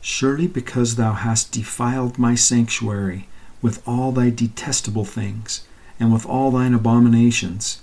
Surely 0.00 0.46
because 0.46 0.94
thou 0.94 1.14
hast 1.14 1.50
defiled 1.50 2.16
my 2.16 2.36
sanctuary 2.36 3.26
with 3.60 3.82
all 3.88 4.12
thy 4.12 4.30
detestable 4.30 5.04
things, 5.04 5.66
and 5.98 6.12
with 6.12 6.24
all 6.26 6.52
thine 6.52 6.74
abominations, 6.74 7.80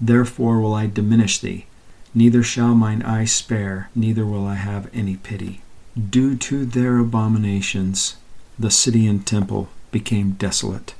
therefore 0.00 0.60
will 0.60 0.74
I 0.74 0.86
diminish 0.86 1.38
thee, 1.38 1.66
neither 2.14 2.44
shall 2.44 2.76
mine 2.76 3.02
eye 3.02 3.24
spare, 3.24 3.90
neither 3.94 4.24
will 4.24 4.46
I 4.46 4.54
have 4.54 4.88
any 4.94 5.16
pity. 5.16 5.62
Due 5.98 6.36
to 6.36 6.64
their 6.64 6.98
abominations, 6.98 8.16
the 8.56 8.70
city 8.70 9.06
and 9.08 9.26
temple 9.26 9.68
became 9.90 10.32
desolate. 10.32 10.94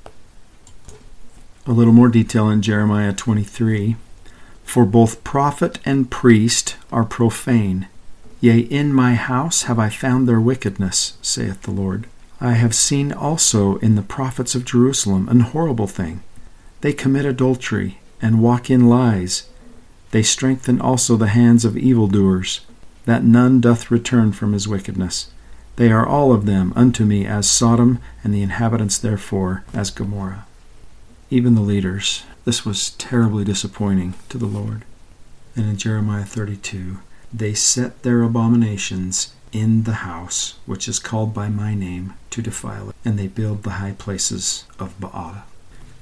A 1.67 1.73
little 1.73 1.95
more 1.95 2.09
detail 2.09 2.51
in 2.51 2.61
Jeremiah 2.61 3.15
23. 3.15 3.97
For 4.65 4.85
both 4.85 5.25
prophet 5.25 5.79
and 5.87 6.11
priest 6.11 6.77
are 6.93 7.05
profane 7.05 7.89
Yea, 8.41 8.59
in 8.59 8.93
my 8.93 9.15
house 9.15 9.63
have 9.63 9.79
I 9.79 9.89
found 9.89 10.29
their 10.29 10.41
wickedness, 10.41 11.17
saith 11.23 11.63
the 11.63 11.71
Lord. 11.71 12.07
I 12.39 12.53
have 12.53 12.75
seen 12.75 13.11
also 13.13 13.77
in 13.77 13.95
the 13.95 14.03
prophets 14.03 14.55
of 14.55 14.67
Jerusalem 14.67 15.27
an 15.31 15.41
horrible 15.41 15.87
thing. 15.87 16.23
They 16.83 16.93
commit 16.93 17.25
adultery, 17.25 17.99
and 18.21 18.43
walk 18.43 18.69
in 18.69 18.87
lies. 18.91 19.49
They 20.11 20.23
strengthen 20.23 20.83
also 20.83 21.17
the 21.17 21.29
hands 21.29 21.65
of 21.65 21.79
evildoers, 21.79 22.61
that 23.07 23.25
none 23.25 23.63
doth 23.63 23.91
return 23.91 24.33
from 24.33 24.53
his 24.53 24.69
wickedness. 24.69 25.31
They 25.77 25.91
are 25.91 26.07
all 26.07 26.31
of 26.31 26.45
them 26.45 26.75
unto 26.77 27.07
me 27.07 27.25
as 27.25 27.51
Sodom, 27.51 28.01
and 28.23 28.35
the 28.35 28.43
inhabitants 28.43 28.99
therefore 28.99 29.65
as 29.73 29.91
Gomorrah. 29.91 30.45
Even 31.35 31.57
the 31.57 31.63
leaders, 31.63 32.23
this 32.45 32.65
was 32.65 32.91
terribly 32.91 33.43
disappointing 33.43 34.15
to 34.29 34.39
the 34.39 34.47
Lord. 34.47 34.85
And 35.57 35.69
in 35.69 35.77
Jeremiah 35.77 36.23
32, 36.23 36.99
they 37.33 37.55
set 37.55 38.05
their 38.05 38.23
abominations 38.23 39.35
in 39.51 39.83
the 39.83 40.05
house 40.07 40.55
which 40.65 40.87
is 40.87 41.01
called 41.01 41.35
by 41.35 41.49
my 41.49 41.75
name 41.75 42.15
to 42.31 42.41
defile 42.41 42.91
it, 42.91 42.97
and 43.05 43.19
they 43.19 43.27
build 43.27 43.65
the 43.65 43.83
high 43.83 43.97
places 43.99 44.65
of 44.79 45.01
Baal. 45.01 45.43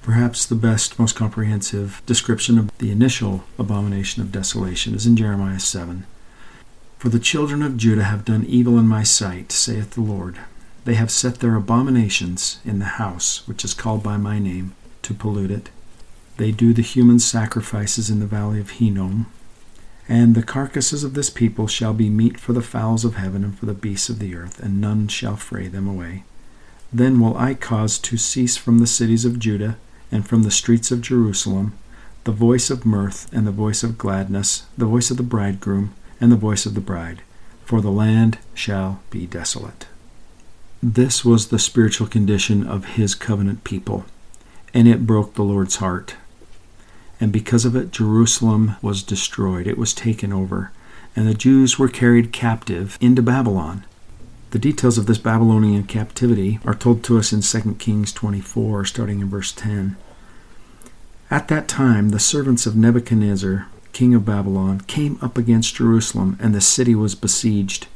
Perhaps 0.03 0.45
the 0.45 0.55
best, 0.55 0.99
most 0.99 1.17
comprehensive 1.17 2.03
description 2.05 2.59
of 2.59 2.77
the 2.77 2.91
initial 2.91 3.45
abomination 3.59 4.21
of 4.21 4.33
desolation 4.33 4.95
is 4.95 5.07
in 5.07 5.17
Jeremiah 5.17 5.61
7. 5.61 6.05
For 6.99 7.09
the 7.09 7.19
children 7.19 7.63
of 7.63 7.79
Judah 7.79 8.05
have 8.05 8.27
done 8.27 8.45
evil 8.45 8.79
in 8.79 8.87
my 8.87 9.03
sight, 9.03 9.51
saith 9.51 9.93
the 9.93 10.03
Lord. 10.03 10.41
They 10.85 10.95
have 10.97 11.11
set 11.11 11.37
their 11.37 11.55
abominations 11.55 12.61
in 12.67 12.81
the 12.81 13.01
house 13.01 13.49
which 13.49 13.65
is 13.65 13.73
called 13.73 14.03
by 14.03 14.19
my 14.19 14.39
name, 14.39 14.75
to 15.03 15.15
pollute 15.15 15.51
it. 15.51 15.71
They 16.37 16.51
do 16.51 16.73
the 16.73 16.83
human 16.83 17.19
sacrifices 17.19 18.11
in 18.11 18.21
the 18.21 18.27
valley 18.27 18.61
of 18.61 18.71
Hinnom. 18.71 19.27
And 20.09 20.35
the 20.35 20.43
carcasses 20.43 21.05
of 21.05 21.15
this 21.15 21.31
people 21.31 21.67
shall 21.67 21.95
be 21.95 22.11
meat 22.11 22.39
for 22.39 22.53
the 22.53 22.63
fowls 22.63 23.05
of 23.05 23.15
heaven 23.15 23.45
and 23.45 23.59
for 23.59 23.67
the 23.67 23.75
beasts 23.75 24.09
of 24.09 24.19
the 24.19 24.35
earth, 24.35 24.61
and 24.61 24.81
none 24.81 25.09
shall 25.09 25.37
fray 25.37 25.69
them 25.69 25.87
away. 25.87 26.25
Then 26.93 27.21
will 27.21 27.37
I 27.37 27.55
cause 27.55 27.99
to 28.01 28.17
cease 28.17 28.57
from 28.57 28.79
the 28.79 28.87
cities 28.87 29.25
of 29.25 29.39
Judah 29.39 29.79
and 30.11 30.27
from 30.27 30.43
the 30.43 30.51
streets 30.51 30.91
of 30.91 31.01
Jerusalem 31.01 31.75
the 32.25 32.33
voice 32.33 32.71
of 32.71 32.87
mirth 32.87 33.33
and 33.33 33.47
the 33.47 33.53
voice 33.53 33.83
of 33.83 33.99
gladness, 33.99 34.67
the 34.79 34.87
voice 34.87 35.11
of 35.11 35.17
the 35.17 35.23
bridegroom 35.23 35.93
and 36.21 36.31
the 36.31 36.37
voice 36.37 36.67
of 36.67 36.75
the 36.75 36.81
bride, 36.81 37.23
for 37.65 37.81
the 37.81 37.91
land 37.91 38.39
shall 38.55 39.01
be 39.11 39.27
desolate. 39.27 39.87
This 40.81 41.25
was 41.25 41.49
the 41.49 41.59
spiritual 41.59 42.07
condition 42.07 42.67
of 42.67 42.95
his 42.97 43.15
covenant 43.15 43.65
people, 43.65 44.05
and 44.75 44.89
it 44.89 45.07
broke 45.07 45.35
the 45.35 45.43
Lord's 45.43 45.77
heart. 45.77 46.17
And 47.21 47.33
because 47.33 47.65
of 47.65 47.77
it, 47.77 47.93
Jerusalem 47.93 48.77
was 48.83 49.03
destroyed, 49.03 49.67
it 49.67 49.79
was 49.79 49.95
taken 49.95 50.33
over, 50.33 50.73
and 51.15 51.29
the 51.29 51.35
Jews 51.35 51.79
were 51.79 51.89
carried 51.89 52.33
captive 52.33 52.99
into 53.01 53.23
Babylon. 53.23 53.85
The 54.51 54.59
details 54.59 54.99
of 54.99 55.07
this 55.07 55.19
Babylonian 55.19 55.85
captivity 55.85 56.59
are 56.65 56.75
told 56.75 57.03
to 57.05 57.19
us 57.19 57.33
in 57.33 57.41
2 57.41 57.77
Kings 57.77 58.13
24, 58.13 58.85
starting 58.85 59.21
in 59.21 59.29
verse 59.29 59.53
10. 59.53 59.97
At 61.31 61.49
that 61.49 61.69
time, 61.69 62.11
the 62.11 62.19
servants 62.19 62.67
of 62.67 62.77
Nebuchadnezzar 62.77 63.69
king 63.93 64.15
of 64.15 64.25
Babylon, 64.25 64.81
came 64.81 65.19
up 65.23 65.39
against 65.39 65.77
Jerusalem, 65.77 66.37
and 66.41 66.55
the 66.55 66.61
city 66.61 66.95
was 66.95 67.15
besieged. 67.15 67.87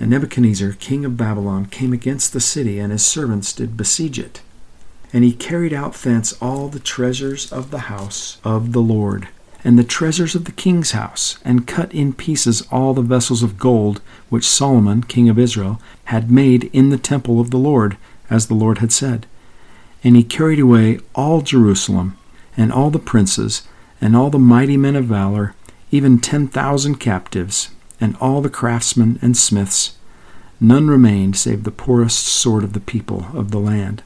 And 0.00 0.10
Nebuchadnezzar, 0.10 0.72
king 0.72 1.04
of 1.04 1.16
Babylon, 1.16 1.66
came 1.66 1.92
against 1.92 2.32
the 2.32 2.40
city, 2.40 2.78
and 2.78 2.92
his 2.92 3.04
servants 3.04 3.52
did 3.52 3.76
besiege 3.76 4.18
it. 4.18 4.42
And 5.12 5.24
he 5.24 5.32
carried 5.32 5.72
out 5.72 5.94
thence 5.94 6.32
all 6.42 6.68
the 6.68 6.80
treasures 6.80 7.52
of 7.52 7.70
the 7.70 7.86
house 7.90 8.38
of 8.44 8.72
the 8.72 8.80
Lord, 8.80 9.28
and 9.64 9.78
the 9.78 9.84
treasures 9.84 10.34
of 10.34 10.44
the 10.44 10.52
king's 10.52 10.90
house, 10.90 11.38
and 11.44 11.66
cut 11.66 11.92
in 11.92 12.12
pieces 12.12 12.66
all 12.70 12.92
the 12.92 13.02
vessels 13.02 13.42
of 13.42 13.58
gold 13.58 14.00
which 14.28 14.46
Solomon, 14.46 15.02
king 15.02 15.28
of 15.28 15.38
Israel, 15.38 15.80
had 16.04 16.30
made 16.30 16.64
in 16.72 16.90
the 16.90 16.98
temple 16.98 17.40
of 17.40 17.50
the 17.50 17.58
Lord, 17.58 17.96
as 18.28 18.46
the 18.46 18.54
Lord 18.54 18.78
had 18.78 18.92
said. 18.92 19.26
And 20.04 20.16
he 20.16 20.22
carried 20.22 20.60
away 20.60 20.98
all 21.14 21.40
Jerusalem, 21.40 22.18
and 22.56 22.72
all 22.72 22.90
the 22.90 22.98
princes, 22.98 23.62
and 24.00 24.14
all 24.14 24.30
the 24.30 24.38
mighty 24.38 24.76
men 24.76 24.96
of 24.96 25.06
valor, 25.06 25.54
even 25.90 26.18
ten 26.18 26.48
thousand 26.48 26.96
captives, 26.96 27.70
and 28.00 28.16
all 28.20 28.42
the 28.42 28.50
craftsmen 28.50 29.18
and 29.22 29.36
smiths. 29.36 29.96
None 30.60 30.88
remained 30.88 31.36
save 31.36 31.64
the 31.64 31.70
poorest 31.70 32.26
sort 32.26 32.64
of 32.64 32.72
the 32.72 32.80
people 32.80 33.26
of 33.32 33.50
the 33.50 33.60
land. 33.60 34.02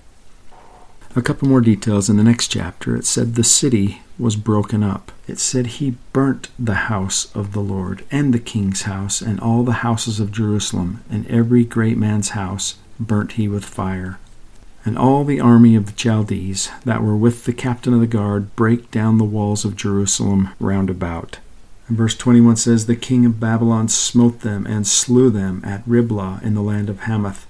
A 1.16 1.22
couple 1.22 1.48
more 1.48 1.60
details 1.60 2.08
in 2.08 2.16
the 2.16 2.22
next 2.22 2.48
chapter. 2.48 2.96
It 2.96 3.04
said 3.04 3.34
the 3.34 3.44
city 3.44 4.02
was 4.18 4.36
broken 4.36 4.82
up. 4.82 5.10
It 5.26 5.38
said 5.38 5.66
he 5.66 5.96
burnt 6.12 6.50
the 6.58 6.74
house 6.74 7.34
of 7.34 7.52
the 7.52 7.60
Lord, 7.60 8.04
and 8.10 8.32
the 8.32 8.38
king's 8.38 8.82
house, 8.82 9.20
and 9.20 9.40
all 9.40 9.64
the 9.64 9.82
houses 9.84 10.20
of 10.20 10.30
Jerusalem, 10.30 11.02
and 11.10 11.26
every 11.26 11.64
great 11.64 11.98
man's 11.98 12.30
house 12.30 12.76
burnt 13.00 13.32
he 13.32 13.48
with 13.48 13.64
fire 13.64 14.18
and 14.84 14.96
all 14.96 15.24
the 15.24 15.40
army 15.40 15.76
of 15.76 15.86
the 15.86 15.92
Chaldees 15.92 16.70
that 16.84 17.02
were 17.02 17.16
with 17.16 17.44
the 17.44 17.52
captain 17.52 17.92
of 17.92 18.00
the 18.00 18.06
guard 18.06 18.54
brake 18.56 18.90
down 18.90 19.18
the 19.18 19.24
walls 19.24 19.64
of 19.64 19.76
Jerusalem 19.76 20.50
round 20.58 20.88
about. 20.88 21.38
And 21.88 21.96
verse 21.96 22.16
21 22.16 22.56
says, 22.56 22.86
The 22.86 22.96
king 22.96 23.26
of 23.26 23.40
Babylon 23.40 23.88
smote 23.88 24.40
them 24.40 24.66
and 24.66 24.86
slew 24.86 25.30
them 25.30 25.62
at 25.64 25.82
Riblah 25.86 26.40
in 26.42 26.54
the 26.54 26.62
land 26.62 26.88
of 26.88 27.00
Hamath. 27.00 27.46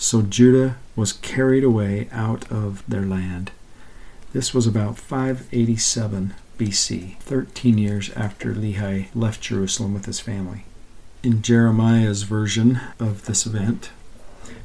So 0.00 0.22
Judah 0.22 0.78
was 0.96 1.12
carried 1.12 1.62
away 1.62 2.08
out 2.10 2.50
of 2.50 2.82
their 2.88 3.04
land. 3.04 3.50
This 4.32 4.54
was 4.54 4.66
about 4.66 4.96
587 4.96 6.32
BC, 6.56 7.18
13 7.18 7.76
years 7.76 8.10
after 8.16 8.54
Lehi 8.54 9.08
left 9.14 9.42
Jerusalem 9.42 9.92
with 9.92 10.06
his 10.06 10.18
family. 10.18 10.64
In 11.22 11.42
Jeremiah's 11.42 12.22
version 12.22 12.80
of 12.98 13.26
this 13.26 13.44
event, 13.44 13.90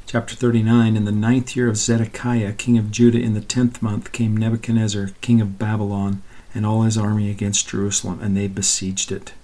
Chapter 0.06 0.34
39 0.34 0.96
In 0.96 1.04
the 1.04 1.12
ninth 1.12 1.54
year 1.54 1.68
of 1.68 1.76
Zedekiah, 1.76 2.54
king 2.54 2.78
of 2.78 2.90
Judah, 2.90 3.20
in 3.20 3.34
the 3.34 3.42
tenth 3.42 3.82
month, 3.82 4.12
came 4.12 4.38
Nebuchadnezzar, 4.38 5.10
king 5.20 5.42
of 5.42 5.58
Babylon, 5.58 6.22
and 6.54 6.64
all 6.64 6.80
his 6.80 6.96
army 6.96 7.30
against 7.30 7.68
Jerusalem, 7.68 8.20
and 8.22 8.34
they 8.34 8.48
besieged 8.48 9.12
it. 9.12 9.34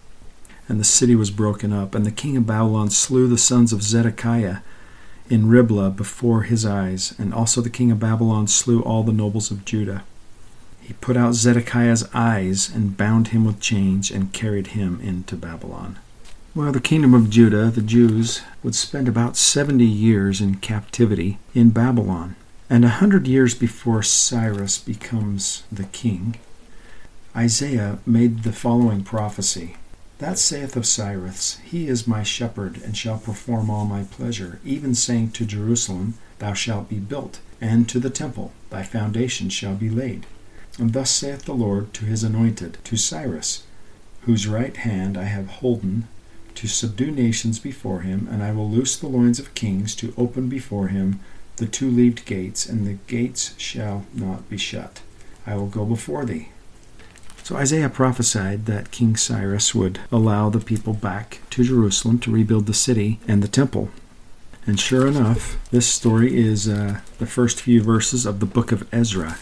And 0.71 0.81
the 0.81 0.85
city 0.85 1.15
was 1.15 1.31
broken 1.31 1.71
up, 1.71 1.95
and 1.95 2.07
the 2.07 2.11
king 2.11 2.39
of 2.39 2.47
Babylon 2.47 2.89
slew 2.89 3.29
the 3.29 3.37
sons 3.37 3.75
of 3.75 3.83
Zedekiah 3.83 4.61
in 5.29 5.49
Riblah 5.49 5.91
before 5.91 6.43
his 6.43 6.67
eyes, 6.67 7.15
and 7.19 7.33
also 7.33 7.61
the 7.61 7.71
king 7.71 7.91
of 7.91 8.01
Babylon 8.01 8.47
slew 8.47 8.81
all 8.83 9.03
the 9.03 9.13
nobles 9.13 9.51
of 9.51 9.65
Judah. 9.65 10.05
He 10.81 10.95
put 10.95 11.17
out 11.17 11.35
Zedekiah's 11.35 12.09
eyes 12.13 12.69
and 12.69 12.97
bound 12.97 13.29
him 13.29 13.45
with 13.45 13.61
chains 13.61 14.11
and 14.11 14.33
carried 14.33 14.69
him 14.69 15.01
into 15.01 15.37
Babylon. 15.37 15.99
Well, 16.55 16.73
the 16.73 16.81
kingdom 16.81 17.15
of 17.15 17.31
Judah, 17.31 17.71
the 17.71 17.81
Jews, 17.81 18.43
would 18.63 18.75
spend 18.75 19.09
about 19.09 19.37
70 19.37 19.85
years 19.85 20.41
in 20.41 20.57
captivity 20.57 21.39
in 21.55 21.71
Babylon. 21.71 22.37
And 22.69 22.85
a 22.85 22.89
hundred 23.01 23.27
years 23.27 23.55
before 23.55 24.03
Cyrus 24.03 24.79
becomes 24.79 25.63
the 25.71 25.85
king, 25.85 26.37
Isaiah 27.35 27.99
made 28.05 28.43
the 28.43 28.53
following 28.53 29.03
prophecy 29.03 29.77
That 30.19 30.39
saith 30.39 30.77
of 30.77 30.87
Cyrus, 30.87 31.59
He 31.65 31.89
is 31.89 32.07
my 32.07 32.23
shepherd, 32.23 32.81
and 32.83 32.97
shall 32.97 33.19
perform 33.19 33.71
all 33.71 33.85
my 33.85 34.05
pleasure, 34.05 34.61
even 34.65 34.95
saying 34.95 35.33
to 35.33 35.45
Jerusalem, 35.45 36.15
Thou 36.39 36.55
shalt 36.55 36.89
be 36.89 36.99
built, 36.99 37.41
and 37.61 37.89
to 37.89 37.99
the 37.99 38.11
temple, 38.11 38.53
Thy 38.71 38.83
foundation 38.83 39.49
shall 39.49 39.75
be 39.75 39.91
laid. 39.91 40.27
And 40.79 40.93
thus 40.93 41.11
saith 41.11 41.45
the 41.45 41.55
Lord 41.55 41.93
to 41.95 42.05
his 42.05 42.23
anointed, 42.23 42.79
to 42.85 42.97
Cyrus, 42.97 43.65
whose 44.23 44.47
right 44.47 44.77
hand 44.77 45.19
I 45.19 45.25
have 45.25 45.49
holden 45.49 46.09
to 46.55 46.69
subdue 46.69 47.11
nations 47.11 47.59
before 47.59 48.03
him, 48.03 48.29
and 48.31 48.43
I 48.43 48.53
will 48.53 48.71
loose 48.71 48.97
the 48.97 49.09
loins 49.09 49.39
of 49.39 49.55
kings 49.55 49.95
to 49.97 50.15
open 50.17 50.49
before 50.49 50.89
him 50.89 51.21
the 51.57 51.67
two 51.67 51.91
leaved 51.91 52.25
gates, 52.25 52.67
and 52.67 52.87
the 52.87 52.99
gates 53.07 53.55
shall 53.59 54.07
not 54.15 54.49
be 54.49 54.57
shut. 54.57 55.01
I 55.47 55.57
will 55.57 55.67
go 55.67 55.85
before 55.85 56.25
thee. 56.25 56.51
So 57.45 57.57
Isaiah 57.57 57.89
prophesied 57.89 58.67
that 58.67 58.93
King 58.93 59.17
Cyrus 59.17 59.75
would 59.75 59.99
allow 60.13 60.49
the 60.49 60.61
people 60.61 60.93
back 60.93 61.41
to 61.51 61.65
Jerusalem 61.65 62.19
to 62.21 62.31
rebuild 62.31 62.67
the 62.67 62.75
city 62.75 63.19
and 63.27 63.43
the 63.43 63.49
temple. 63.49 63.91
And 64.65 64.79
sure 64.79 65.09
enough, 65.09 65.59
this 65.73 65.89
story 65.89 66.39
is 66.39 66.69
uh, 66.69 67.01
the 67.19 67.27
first 67.27 67.61
few 67.61 67.83
verses 67.83 68.27
of 68.27 68.39
the 68.39 68.47
book 68.47 68.71
of 68.71 68.87
Ezra. 68.95 69.39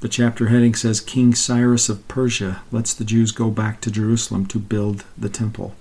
The 0.00 0.08
chapter 0.08 0.48
heading 0.48 0.74
says 0.74 1.00
King 1.00 1.34
Cyrus 1.34 1.90
of 1.90 2.08
Persia 2.08 2.62
lets 2.72 2.94
the 2.94 3.04
Jews 3.04 3.32
go 3.32 3.50
back 3.50 3.82
to 3.82 3.90
Jerusalem 3.90 4.46
to 4.46 4.58
build 4.58 5.04
the 5.16 5.28
temple. 5.28 5.74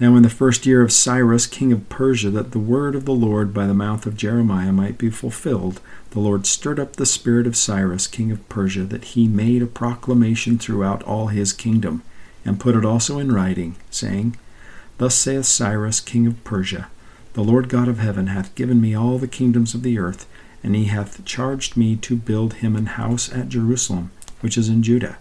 Now, 0.00 0.14
in 0.14 0.22
the 0.22 0.30
first 0.30 0.64
year 0.64 0.82
of 0.82 0.92
Cyrus, 0.92 1.46
king 1.46 1.72
of 1.72 1.88
Persia, 1.88 2.30
that 2.30 2.52
the 2.52 2.60
word 2.60 2.94
of 2.94 3.04
the 3.04 3.14
Lord 3.14 3.52
by 3.52 3.66
the 3.66 3.74
mouth 3.74 4.06
of 4.06 4.16
Jeremiah 4.16 4.70
might 4.70 4.96
be 4.96 5.10
fulfilled, 5.10 5.80
the 6.10 6.20
Lord 6.20 6.46
stirred 6.46 6.78
up 6.78 6.94
the 6.94 7.04
spirit 7.04 7.48
of 7.48 7.56
Cyrus, 7.56 8.06
king 8.06 8.30
of 8.30 8.48
Persia, 8.48 8.84
that 8.84 9.06
he 9.06 9.26
made 9.26 9.60
a 9.60 9.66
proclamation 9.66 10.56
throughout 10.56 11.02
all 11.02 11.26
his 11.28 11.52
kingdom, 11.52 12.04
and 12.44 12.60
put 12.60 12.76
it 12.76 12.84
also 12.84 13.18
in 13.18 13.32
writing, 13.32 13.74
saying, 13.90 14.36
Thus 14.98 15.16
saith 15.16 15.46
Cyrus, 15.46 15.98
king 15.98 16.28
of 16.28 16.44
Persia, 16.44 16.88
The 17.32 17.42
Lord 17.42 17.68
God 17.68 17.88
of 17.88 17.98
heaven 17.98 18.28
hath 18.28 18.54
given 18.54 18.80
me 18.80 18.94
all 18.94 19.18
the 19.18 19.26
kingdoms 19.26 19.74
of 19.74 19.82
the 19.82 19.98
earth, 19.98 20.26
and 20.62 20.76
he 20.76 20.84
hath 20.84 21.24
charged 21.24 21.76
me 21.76 21.96
to 21.96 22.14
build 22.14 22.54
him 22.54 22.76
an 22.76 22.86
house 22.86 23.32
at 23.32 23.48
Jerusalem, 23.48 24.12
which 24.42 24.56
is 24.56 24.68
in 24.68 24.84
Judah. 24.84 25.18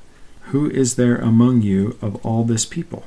Who 0.52 0.70
is 0.70 0.96
there 0.96 1.18
among 1.18 1.64
you 1.64 1.98
of 2.00 2.24
all 2.24 2.44
this 2.44 2.66
people? 2.66 3.06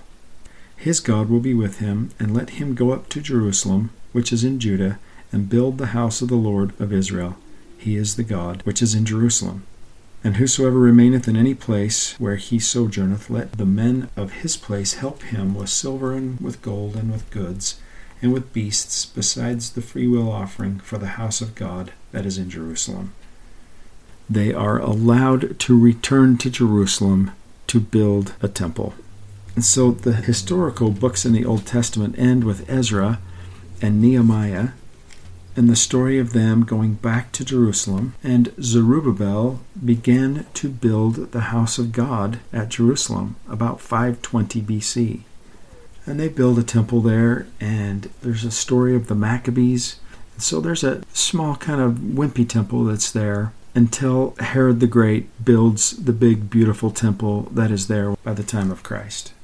His 0.81 0.99
God 0.99 1.29
will 1.29 1.41
be 1.41 1.53
with 1.53 1.81
him, 1.81 2.09
and 2.19 2.33
let 2.33 2.51
him 2.51 2.75
go 2.75 2.91
up 2.91 3.11
to 3.11 3.21
Jerusalem, 3.21 3.91
which 4.13 4.33
is 4.33 4.45
in 4.45 4.59
Judah, 4.59 4.99
and 5.31 5.47
build 5.47 5.77
the 5.77 5.89
house 5.89 6.23
of 6.23 6.29
the 6.29 6.37
Lord 6.37 6.73
of 6.81 6.91
Israel. 6.91 7.37
He 7.77 7.97
is 7.97 8.17
the 8.17 8.25
God 8.25 8.63
which 8.63 8.81
is 8.81 8.95
in 8.95 9.05
Jerusalem. 9.05 9.67
And 10.25 10.37
whosoever 10.37 10.79
remaineth 10.79 11.29
in 11.29 11.37
any 11.37 11.55
place 11.55 12.19
where 12.19 12.37
he 12.37 12.59
sojourneth, 12.59 13.29
let 13.29 13.53
the 13.53 13.67
men 13.67 14.09
of 14.17 14.41
his 14.41 14.57
place 14.57 14.95
help 14.95 15.23
him 15.25 15.55
with 15.55 15.69
silver 15.69 16.15
and 16.15 16.41
with 16.41 16.63
gold 16.63 16.97
and 16.97 17.13
with 17.13 17.29
goods 17.29 17.79
and 18.23 18.33
with 18.33 18.55
beasts, 18.55 19.05
besides 19.05 19.73
the 19.73 19.83
freewill 19.83 20.33
offering 20.33 20.79
for 20.81 20.97
the 20.97 21.19
house 21.21 21.43
of 21.43 21.55
God 21.55 21.93
that 22.13 22.25
is 22.25 22.39
in 22.39 22.49
Jerusalem. 22.49 23.13
They 24.31 24.55
are 24.55 24.79
allowed 24.79 25.59
to 25.59 25.79
return 25.79 26.39
to 26.39 26.49
Jerusalem 26.49 27.33
to 27.67 27.81
build 27.81 28.33
a 28.41 28.49
temple. 28.49 28.95
And 29.61 29.64
so 29.67 29.90
the 29.90 30.14
historical 30.14 30.90
books 30.90 31.26
in 31.26 31.35
the 31.35 31.45
Old 31.45 31.67
Testament 31.67 32.19
end 32.19 32.45
with 32.45 32.67
Ezra 32.67 33.21
and 33.83 34.00
Nehemiah 34.00 34.71
and 35.55 35.69
the 35.69 35.76
story 35.76 36.19
of 36.19 36.33
them 36.33 36.64
going 36.64 36.95
back 36.95 37.31
to 37.33 37.45
Jerusalem. 37.45 38.14
And 38.25 38.55
Zerubbabel 38.59 39.61
began 39.85 40.47
to 40.55 40.71
build 40.71 41.33
the 41.33 41.52
house 41.52 41.76
of 41.76 41.93
God 41.93 42.38
at 42.55 42.71
Jerusalem 42.71 43.37
about 43.50 43.83
520 43.83 44.62
BC. 44.62 45.21
And 46.07 46.19
they 46.19 46.29
build 46.29 46.59
a 46.59 46.62
temple 46.62 47.02
there, 47.02 47.47
and 47.61 48.09
there's 48.23 48.45
a 48.45 48.50
story 48.50 48.97
of 48.97 49.09
the 49.09 49.14
Maccabees. 49.14 50.00
So 50.38 50.62
there's 50.62 50.85
a 50.85 51.02
small 51.12 51.57
kind 51.57 51.83
of 51.83 51.97
wimpy 51.97 52.49
temple 52.49 52.85
that's 52.85 53.12
there 53.12 53.52
until 53.75 54.35
Herod 54.38 54.81
the 54.81 54.87
Great 54.87 55.45
builds 55.45 56.02
the 56.02 56.14
big, 56.14 56.49
beautiful 56.49 56.90
temple 56.90 57.43
that 57.52 57.71
is 57.71 57.88
there 57.88 58.17
by 58.25 58.33
the 58.33 58.43
time 58.43 58.71
of 58.71 58.83
Christ. 58.83 59.35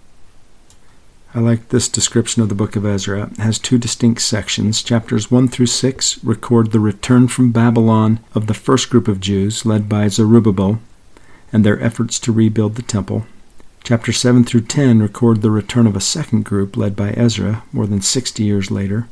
I 1.37 1.41
like 1.41 1.69
this 1.69 1.87
description 1.87 2.41
of 2.41 2.49
the 2.49 2.55
book 2.55 2.77
of 2.77 2.87
Ezra. 2.87 3.25
It 3.33 3.37
has 3.37 3.59
two 3.59 3.77
distinct 3.77 4.23
sections. 4.23 4.83
Chapters 4.83 5.31
1 5.31 5.49
through 5.49 5.67
6 5.67 6.25
record 6.25 6.73
the 6.73 6.81
return 6.81 7.29
from 7.29 7.53
Babylon 7.53 8.21
of 8.35 8.47
the 8.47 8.55
first 8.55 8.89
group 8.89 9.07
of 9.07 9.21
Jews, 9.21 9.67
led 9.67 9.87
by 9.87 10.09
Zerubbabel, 10.09 10.81
and 11.53 11.63
their 11.63 11.79
efforts 11.79 12.19
to 12.21 12.33
rebuild 12.33 12.77
the 12.77 12.81
temple. 12.81 13.27
Chapters 13.85 14.17
7 14.17 14.45
through 14.45 14.63
10 14.63 15.03
record 15.03 15.43
the 15.43 15.51
return 15.51 15.87
of 15.87 15.95
a 15.95 16.01
second 16.01 16.47
group, 16.47 16.75
led 16.75 16.97
by 16.97 17.11
Ezra, 17.11 17.65
more 17.71 17.87
than 17.87 18.01
60 18.01 18.43
years 18.43 18.71
later. 18.71 19.07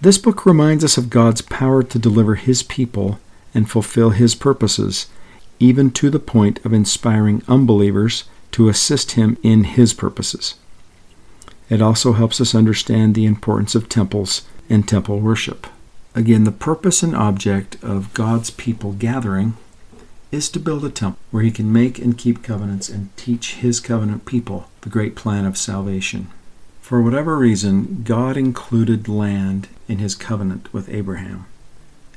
This 0.00 0.18
book 0.18 0.44
reminds 0.44 0.82
us 0.82 0.98
of 0.98 1.08
God's 1.08 1.40
power 1.40 1.84
to 1.84 1.98
deliver 2.00 2.34
His 2.34 2.64
people 2.64 3.20
and 3.54 3.70
fulfill 3.70 4.10
His 4.10 4.34
purposes, 4.34 5.06
even 5.60 5.92
to 5.92 6.10
the 6.10 6.18
point 6.18 6.58
of 6.64 6.72
inspiring 6.72 7.44
unbelievers 7.46 8.24
to 8.50 8.68
assist 8.68 9.12
Him 9.12 9.38
in 9.44 9.62
His 9.62 9.94
purposes. 9.94 10.56
It 11.68 11.80
also 11.80 12.12
helps 12.12 12.40
us 12.40 12.54
understand 12.54 13.14
the 13.14 13.24
importance 13.24 13.74
of 13.74 13.88
temples 13.88 14.42
and 14.68 14.86
temple 14.86 15.20
worship. 15.20 15.66
Again, 16.14 16.44
the 16.44 16.52
purpose 16.52 17.02
and 17.02 17.16
object 17.16 17.82
of 17.82 18.14
God's 18.14 18.50
people 18.50 18.92
gathering 18.92 19.56
is 20.30 20.48
to 20.50 20.60
build 20.60 20.84
a 20.84 20.90
temple 20.90 21.18
where 21.30 21.42
He 21.42 21.50
can 21.50 21.72
make 21.72 21.98
and 21.98 22.18
keep 22.18 22.42
covenants 22.42 22.88
and 22.88 23.16
teach 23.16 23.54
His 23.54 23.80
covenant 23.80 24.26
people 24.26 24.68
the 24.82 24.90
great 24.90 25.16
plan 25.16 25.44
of 25.44 25.56
salvation. 25.56 26.28
For 26.80 27.02
whatever 27.02 27.36
reason, 27.36 28.02
God 28.04 28.36
included 28.36 29.08
land 29.08 29.68
in 29.88 29.98
His 29.98 30.14
covenant 30.14 30.72
with 30.72 30.88
Abraham. 30.88 31.46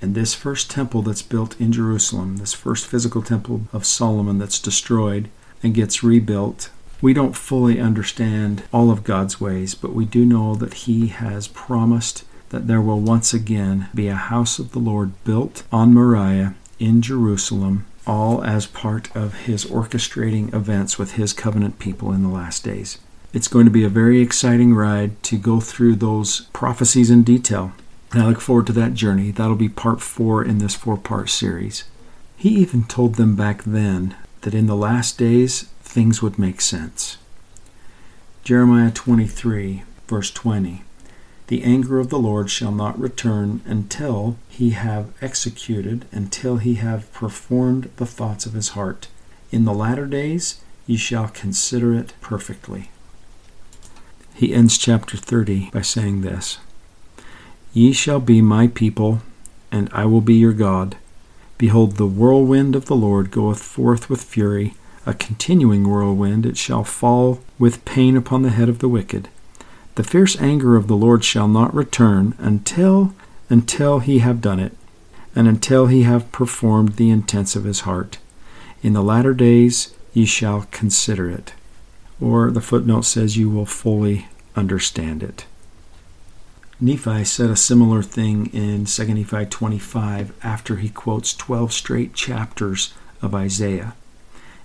And 0.02 0.14
this 0.14 0.36
first 0.36 0.70
temple 0.70 1.02
that's 1.02 1.22
built 1.22 1.60
in 1.60 1.72
Jerusalem, 1.72 2.38
this 2.38 2.54
first 2.54 2.86
physical 2.86 3.22
temple 3.22 3.62
of 3.74 3.86
Solomon 3.86 4.38
that's 4.38 4.60
destroyed 4.60 5.30
and 5.64 5.74
gets 5.74 6.04
rebuilt, 6.04 6.70
we 7.02 7.14
don't 7.14 7.36
fully 7.36 7.80
understand 7.80 8.64
all 8.74 8.90
of 8.90 9.04
God's 9.04 9.40
ways, 9.40 9.76
but 9.76 9.94
we 9.94 10.06
do 10.06 10.26
know 10.26 10.56
that 10.56 10.74
He 10.74 11.08
has 11.08 11.48
promised 11.48 12.24
that 12.50 12.68
there 12.68 12.82
will 12.82 13.00
once 13.00 13.34
again 13.34 13.90
be 13.94 14.08
a 14.08 14.16
house 14.16 14.58
of 14.58 14.72
the 14.72 14.80
Lord 14.80 15.12
built 15.24 15.64
on 15.72 15.94
Moriah 15.94 16.56
in 16.80 17.02
Jerusalem, 17.02 17.86
all 18.06 18.44
as 18.44 18.66
part 18.66 19.16
of 19.16 19.42
His 19.42 19.66
orchestrating 19.66 20.54
events 20.54 20.98
with 20.98 21.14
His 21.14 21.34
covenant 21.34 21.80
people 21.80 22.12
in 22.12 22.24
the 22.24 22.30
last 22.30 22.64
days. 22.64 22.98
It's 23.34 23.50
going 23.50 23.66
to 23.66 23.72
be 23.72 23.84
a 23.84 23.90
very 23.90 24.22
exciting 24.22 24.74
ride 24.74 25.22
to 25.24 25.38
go 25.38 25.60
through 25.60 25.96
those 25.96 26.42
prophecies 26.54 27.12
in 27.12 27.24
detail. 27.24 27.74
And 28.12 28.24
I 28.24 28.28
look 28.28 28.40
forward 28.40 28.68
to 28.68 28.74
that 28.74 28.94
journey. 28.94 29.32
That'll 29.32 29.56
be 29.56 29.70
part 29.70 30.02
four 30.02 30.44
in 30.44 30.60
this 30.60 30.76
four 30.76 30.98
part 30.98 31.30
series. 31.30 31.84
He 32.38 32.50
even 32.50 32.86
told 32.86 33.16
them 33.16 33.36
back 33.36 33.64
then 33.64 34.16
that 34.42 34.54
in 34.54 34.68
the 34.68 34.76
last 34.76 35.18
days 35.18 35.70
things 35.88 36.22
would 36.22 36.38
make 36.38 36.62
sense. 36.62 37.18
Jeremiah 38.44 38.92
23, 38.92 39.84
verse 40.08 40.32
20 40.32 40.84
The 41.48 41.64
anger 41.64 42.00
of 42.00 42.10
the 42.10 42.20
Lord 42.20 42.50
shall 42.50 42.72
not 42.72 43.00
return 43.00 43.62
until 43.66 44.38
he 44.50 44.72
have 44.72 45.14
executed, 45.22 46.06
until 46.12 46.58
he 46.58 46.76
have 46.76 47.12
performed 47.14 47.90
the 47.98 48.06
thoughts 48.06 48.46
of 48.46 48.54
his 48.54 48.70
heart. 48.70 49.08
In 49.52 49.66
the 49.66 49.74
latter 49.74 50.06
days 50.06 50.62
ye 50.86 50.98
shall 50.98 51.30
consider 51.30 51.94
it 51.94 52.14
perfectly. 52.22 52.92
He 54.34 54.54
ends 54.54 54.78
chapter 54.78 55.18
30 55.18 55.72
by 55.72 55.82
saying 55.82 56.22
this 56.22 56.60
Ye 57.74 57.92
shall 57.92 58.20
be 58.20 58.42
my 58.42 58.68
people, 58.68 59.22
and 59.72 59.90
I 59.92 60.06
will 60.06 60.22
be 60.22 60.36
your 60.36 60.54
God. 60.54 60.98
Behold, 61.58 61.96
the 61.96 62.06
whirlwind 62.06 62.76
of 62.76 62.86
the 62.86 62.96
Lord 62.96 63.32
goeth 63.32 63.62
forth 63.62 64.10
with 64.10 64.24
fury, 64.24 64.76
a 65.08 65.14
continuing 65.14 65.88
whirlwind, 65.88 66.46
it 66.46 66.58
shall 66.58 66.84
fall 66.84 67.40
with 67.58 67.86
pain 67.86 68.18
upon 68.18 68.42
the 68.42 68.50
head 68.50 68.68
of 68.68 68.80
the 68.80 68.90
wicked. 68.90 69.30
The 69.96 70.04
fierce 70.04 70.40
anger 70.40 70.76
of 70.76 70.88
the 70.88 70.98
Lord 70.98 71.24
shall 71.24 71.48
not 71.48 71.74
return 71.74 72.36
until 72.38 73.14
until 73.50 74.00
he 74.00 74.20
have 74.20 74.42
done 74.42 74.60
it, 74.60 74.74
and 75.34 75.48
until 75.48 75.88
he 75.88 76.04
have 76.04 76.32
performed 76.34 76.98
the 76.98 77.10
intents 77.10 77.56
of 77.56 77.64
his 77.64 77.82
heart. 77.82 78.18
In 78.84 78.92
the 78.92 79.02
latter 79.02 79.34
days 79.34 79.94
ye 80.14 80.26
shall 80.26 80.68
consider 80.72 81.30
it. 81.30 81.54
Or 82.20 82.52
the 82.52 82.62
footnote 82.62 83.06
says 83.06 83.38
you 83.38 83.50
will 83.50 83.66
fully 83.66 84.28
understand 84.58 85.24
it. 85.24 85.46
Nephi 86.82 87.24
said 87.24 87.50
a 87.50 87.56
similar 87.56 88.04
thing 88.04 88.48
in 88.48 88.86
2 88.86 89.14
Nephi 89.14 89.46
25 89.46 90.34
after 90.44 90.76
he 90.76 90.90
quotes 90.90 91.34
12 91.34 91.72
straight 91.72 92.14
chapters 92.14 92.94
of 93.22 93.34
Isaiah. 93.34 93.96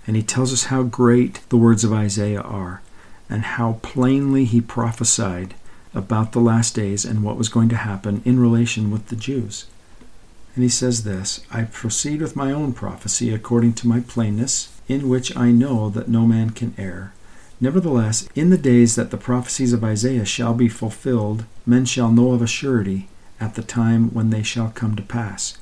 And 0.05 0.15
he 0.15 0.23
tells 0.23 0.51
us 0.51 0.65
how 0.65 0.83
great 0.83 1.41
the 1.49 1.57
words 1.57 1.83
of 1.83 1.93
Isaiah 1.93 2.41
are 2.41 2.81
and 3.29 3.43
how 3.43 3.79
plainly 3.81 4.45
he 4.45 4.61
prophesied 4.61 5.55
about 5.93 6.31
the 6.31 6.41
last 6.41 6.75
days 6.75 7.05
and 7.05 7.23
what 7.23 7.37
was 7.37 7.49
going 7.49 7.69
to 7.69 7.75
happen 7.75 8.21
in 8.25 8.39
relation 8.39 8.91
with 8.91 9.07
the 9.07 9.15
Jews. 9.15 9.65
And 10.55 10.63
he 10.63 10.69
says 10.69 11.03
this 11.03 11.45
I 11.51 11.63
proceed 11.63 12.21
with 12.21 12.35
my 12.35 12.51
own 12.51 12.73
prophecy 12.73 13.33
according 13.33 13.73
to 13.73 13.87
my 13.87 14.01
plainness, 14.01 14.69
in 14.87 15.09
which 15.09 15.35
I 15.35 15.51
know 15.51 15.89
that 15.89 16.09
no 16.09 16.27
man 16.27 16.51
can 16.51 16.73
err. 16.77 17.13
Nevertheless, 17.59 18.27
in 18.35 18.49
the 18.49 18.57
days 18.57 18.95
that 18.95 19.09
the 19.09 19.17
prophecies 19.17 19.73
of 19.73 19.83
Isaiah 19.83 20.25
shall 20.25 20.53
be 20.53 20.67
fulfilled, 20.67 21.45
men 21.65 21.85
shall 21.85 22.11
know 22.11 22.31
of 22.31 22.41
a 22.41 22.47
surety 22.47 23.07
at 23.39 23.55
the 23.55 23.63
time 23.63 24.13
when 24.13 24.29
they 24.29 24.43
shall 24.43 24.69
come 24.69 24.95
to 24.95 25.03
pass. 25.03 25.57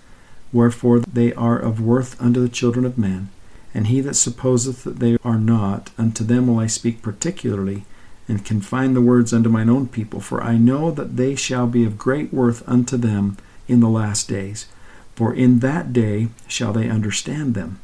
Wherefore 0.51 0.99
they 0.99 1.34
are 1.34 1.60
of 1.60 1.80
worth 1.80 2.19
unto 2.21 2.41
the 2.41 2.49
children 2.49 2.86
of 2.86 2.97
men. 2.97 3.30
And 3.73 3.88
he 3.88 4.01
that 4.01 4.15
supposeth 4.15 4.84
that 4.84 4.99
they 4.99 5.17
are 5.23 5.39
not, 5.39 5.91
unto 5.97 6.23
them 6.23 6.47
will 6.47 6.60
I 6.60 6.67
speak 6.67 7.01
particularly, 7.01 7.86
and 8.27 8.45
confine 8.45 8.93
the 8.93 9.01
words 9.01 9.34
unto 9.34 9.49
mine 9.49 9.69
own 9.69 9.88
people. 9.88 10.19
For 10.19 10.43
I 10.43 10.57
know 10.57 10.91
that 10.91 11.17
they 11.17 11.36
shall 11.36 11.67
be 11.67 11.86
of 11.86 11.97
great 11.97 12.34
worth 12.34 12.67
unto 12.67 12.97
them 12.97 13.38
in 13.67 13.79
the 13.79 13.89
last 13.89 14.27
days. 14.27 14.67
For 15.15 15.34
in 15.34 15.60
that 15.60 15.93
day 15.93 16.29
shall 16.47 16.73
they 16.73 16.89
understand 16.89 17.53
them. 17.53 17.79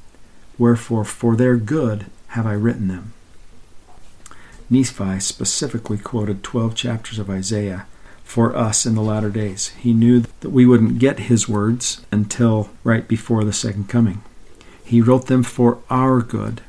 Wherefore 0.57 1.05
for 1.05 1.35
their 1.35 1.57
good 1.57 2.07
have 2.29 2.47
I 2.47 2.53
written 2.53 2.87
them. 2.87 3.13
Nephi 4.69 5.19
specifically 5.19 5.97
quoted 5.97 6.43
12 6.43 6.75
chapters 6.75 7.19
of 7.19 7.29
Isaiah 7.29 7.85
for 8.23 8.55
us 8.55 8.85
in 8.85 8.95
the 8.95 9.01
latter 9.01 9.29
days. 9.29 9.69
He 9.79 9.93
knew 9.93 10.23
that 10.41 10.49
we 10.49 10.65
wouldn't 10.65 10.99
get 10.99 11.19
his 11.19 11.47
words 11.47 12.05
until 12.11 12.69
right 12.83 13.07
before 13.07 13.45
the 13.45 13.53
second 13.53 13.87
coming. 13.87 14.21
He 14.87 15.01
wrote 15.01 15.27
them 15.27 15.43
for 15.43 15.79
our 15.89 16.21
good. 16.21 16.61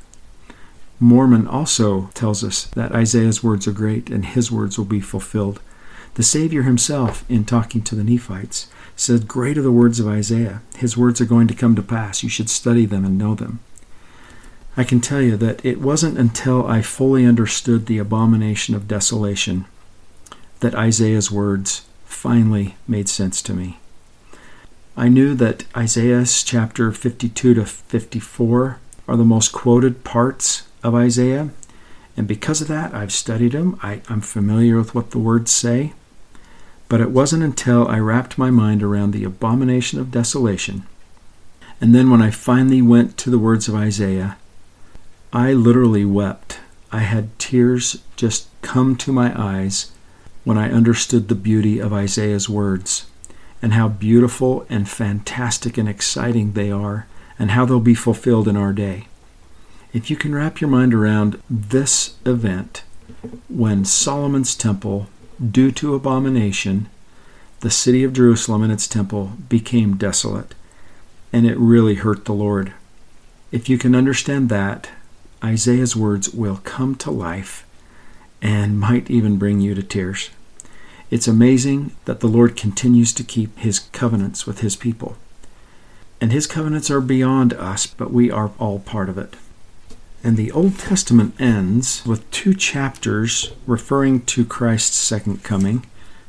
Mormon 0.98 1.46
also 1.46 2.10
tells 2.14 2.42
us 2.42 2.64
that 2.64 2.90
Isaiah's 2.90 3.44
words 3.44 3.68
are 3.68 3.72
great 3.72 4.10
and 4.10 4.24
his 4.24 4.50
words 4.50 4.76
will 4.76 4.84
be 4.84 5.00
fulfilled. 5.00 5.60
The 6.14 6.24
Savior 6.24 6.62
himself, 6.62 7.24
in 7.30 7.44
talking 7.44 7.80
to 7.82 7.94
the 7.94 8.02
Nephites, 8.02 8.66
said, 8.96 9.28
Great 9.28 9.56
are 9.56 9.62
the 9.62 9.70
words 9.70 10.00
of 10.00 10.08
Isaiah. 10.08 10.62
His 10.76 10.96
words 10.96 11.20
are 11.20 11.26
going 11.26 11.46
to 11.46 11.54
come 11.54 11.76
to 11.76 11.82
pass. 11.82 12.24
You 12.24 12.28
should 12.28 12.50
study 12.50 12.86
them 12.86 13.04
and 13.04 13.16
know 13.16 13.36
them. 13.36 13.60
I 14.76 14.82
can 14.82 15.00
tell 15.00 15.22
you 15.22 15.36
that 15.36 15.64
it 15.64 15.80
wasn't 15.80 16.18
until 16.18 16.66
I 16.66 16.82
fully 16.82 17.24
understood 17.24 17.86
the 17.86 17.98
abomination 17.98 18.74
of 18.74 18.88
desolation 18.88 19.66
that 20.58 20.74
Isaiah's 20.74 21.30
words 21.30 21.86
finally 22.04 22.74
made 22.88 23.08
sense 23.08 23.40
to 23.42 23.54
me. 23.54 23.78
I 24.98 25.06
knew 25.06 25.36
that 25.36 25.64
Isaiah's 25.76 26.42
chapter 26.42 26.90
52 26.90 27.54
to 27.54 27.64
54 27.64 28.80
are 29.06 29.16
the 29.16 29.24
most 29.24 29.52
quoted 29.52 30.02
parts 30.02 30.66
of 30.82 30.92
Isaiah, 30.96 31.50
and 32.16 32.26
because 32.26 32.60
of 32.60 32.66
that, 32.66 32.92
I've 32.92 33.12
studied 33.12 33.52
them. 33.52 33.78
I, 33.80 34.02
am 34.10 34.20
familiar 34.22 34.76
with 34.76 34.96
what 34.96 35.12
the 35.12 35.20
words 35.20 35.52
say. 35.52 35.92
But 36.88 37.00
it 37.00 37.12
wasn't 37.12 37.44
until 37.44 37.86
I 37.86 38.00
wrapped 38.00 38.38
my 38.38 38.50
mind 38.50 38.82
around 38.82 39.12
the 39.12 39.22
abomination 39.22 40.00
of 40.00 40.10
desolation, 40.10 40.84
and 41.80 41.94
then 41.94 42.10
when 42.10 42.20
I 42.20 42.32
finally 42.32 42.82
went 42.82 43.16
to 43.18 43.30
the 43.30 43.38
words 43.38 43.68
of 43.68 43.76
Isaiah, 43.76 44.36
I 45.32 45.52
literally 45.52 46.04
wept. 46.04 46.58
I 46.90 47.00
had 47.00 47.38
tears 47.38 48.02
just 48.16 48.48
come 48.62 48.96
to 48.96 49.12
my 49.12 49.32
eyes 49.40 49.92
when 50.42 50.58
I 50.58 50.72
understood 50.72 51.28
the 51.28 51.36
beauty 51.36 51.78
of 51.78 51.92
Isaiah's 51.92 52.48
words 52.48 53.07
and 53.60 53.72
how 53.72 53.88
beautiful 53.88 54.66
and 54.68 54.88
fantastic 54.88 55.76
and 55.78 55.88
exciting 55.88 56.52
they 56.52 56.70
are 56.70 57.06
and 57.38 57.52
how 57.52 57.64
they'll 57.64 57.80
be 57.80 57.94
fulfilled 57.94 58.48
in 58.48 58.56
our 58.56 58.72
day. 58.72 59.06
If 59.92 60.10
you 60.10 60.16
can 60.16 60.34
wrap 60.34 60.60
your 60.60 60.70
mind 60.70 60.92
around 60.92 61.42
this 61.48 62.16
event, 62.26 62.82
when 63.48 63.84
Solomon's 63.84 64.54
temple, 64.54 65.08
due 65.50 65.70
to 65.72 65.94
abomination, 65.94 66.88
the 67.60 67.70
city 67.70 68.04
of 68.04 68.12
Jerusalem 68.12 68.62
and 68.62 68.72
its 68.72 68.86
temple 68.86 69.32
became 69.48 69.96
desolate, 69.96 70.54
and 71.32 71.46
it 71.46 71.58
really 71.58 71.96
hurt 71.96 72.24
the 72.24 72.32
Lord. 72.32 72.72
If 73.50 73.68
you 73.68 73.78
can 73.78 73.94
understand 73.94 74.48
that, 74.50 74.90
Isaiah's 75.42 75.96
words 75.96 76.30
will 76.30 76.60
come 76.64 76.94
to 76.96 77.10
life 77.10 77.64
and 78.42 78.78
might 78.78 79.10
even 79.10 79.38
bring 79.38 79.60
you 79.60 79.74
to 79.74 79.82
tears. 79.82 80.30
It's 81.10 81.28
amazing 81.28 81.92
that 82.04 82.20
the 82.20 82.26
Lord 82.26 82.56
continues 82.56 83.12
to 83.14 83.24
keep 83.24 83.58
his 83.58 83.78
covenants 83.78 84.46
with 84.46 84.60
his 84.60 84.76
people. 84.76 85.16
And 86.20 86.32
his 86.32 86.46
covenants 86.46 86.90
are 86.90 87.00
beyond 87.00 87.52
us, 87.54 87.86
but 87.86 88.12
we 88.12 88.30
are 88.30 88.50
all 88.58 88.80
part 88.80 89.08
of 89.08 89.16
it. 89.16 89.36
And 90.22 90.36
the 90.36 90.50
Old 90.50 90.78
Testament 90.78 91.34
ends 91.40 92.04
with 92.04 92.28
two 92.30 92.52
chapters 92.52 93.52
referring 93.66 94.22
to 94.26 94.44
Christ's 94.44 94.96
second 94.96 95.44
coming. 95.44 95.86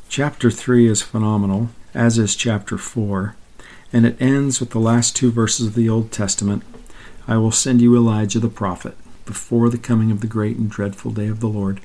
Chapter 0.08 0.52
3 0.52 0.88
is 0.88 1.02
phenomenal, 1.02 1.70
as 1.94 2.18
is 2.18 2.36
chapter 2.36 2.78
4. 2.78 3.36
And 3.92 4.06
it 4.06 4.22
ends 4.22 4.60
with 4.60 4.70
the 4.70 4.80
last 4.80 5.16
two 5.16 5.32
verses 5.32 5.68
of 5.68 5.76
the 5.76 5.90
Old 5.90 6.12
Testament 6.12 6.64
I 7.28 7.38
will 7.38 7.52
send 7.52 7.80
you 7.80 7.96
Elijah 7.96 8.40
the 8.40 8.48
prophet 8.48 8.96
before 9.26 9.70
the 9.70 9.78
coming 9.78 10.10
of 10.10 10.22
the 10.22 10.28
great 10.28 10.58
and 10.58 10.68
dreadful 10.68 11.12
day 11.12 11.28
of 11.28 11.42
the 11.42 11.48
Lord. 11.48 11.80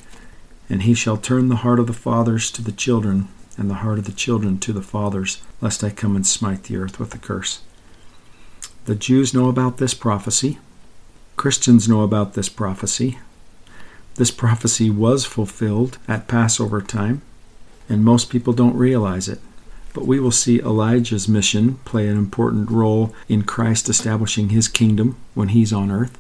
And 0.69 0.83
he 0.83 0.95
shall 0.95 1.17
turn 1.17 1.49
the 1.49 1.57
heart 1.57 1.79
of 1.79 1.87
the 1.87 1.93
fathers 1.93 2.51
to 2.53 2.63
the 2.63 2.73
children, 2.73 3.29
and 3.57 3.71
the 3.71 3.75
heart 3.75 3.99
of 3.99 4.07
the 4.07 4.13
children 4.13 4.59
to 4.59 4.73
the 4.73 4.83
fathers, 4.83 5.43
lest 5.61 5.85
I 5.85 5.91
come 5.91 6.17
and 6.17 6.27
smite 6.27 6.65
the 6.65 6.77
earth 6.77 6.99
with 6.99 7.15
a 7.15 7.19
curse. 7.19 7.61
The 8.87 8.95
Jews 8.95 9.33
know 9.33 9.49
about 9.49 9.79
this 9.79 9.95
prophecy. 9.95 10.59
Christians 11.37 11.89
know 11.89 12.03
about 12.03 12.35
this 12.35 12.49
prophecy. 12.49 13.19
This 14.17 14.31
prophecy 14.31 14.91
was 14.91 15.25
fulfilled 15.25 15.99
at 16.07 16.29
Passover 16.29 16.81
time, 16.81 17.23
and 17.89 18.05
most 18.05 18.31
people 18.31 18.53
don't 18.53 18.77
realize 18.77 19.29
it. 19.29 19.41
But 19.93 20.07
we 20.07 20.19
will 20.21 20.33
see 20.33 20.61
Elijah's 20.61 21.29
mission 21.29 21.77
play 21.85 22.09
an 22.09 22.17
important 22.17 22.71
role 22.71 23.15
in 23.29 23.43
Christ 23.43 23.89
establishing 23.89 24.49
his 24.49 24.69
kingdom 24.69 25.17
when 25.35 25.49
he's 25.49 25.73
on 25.73 25.91
earth, 25.91 26.19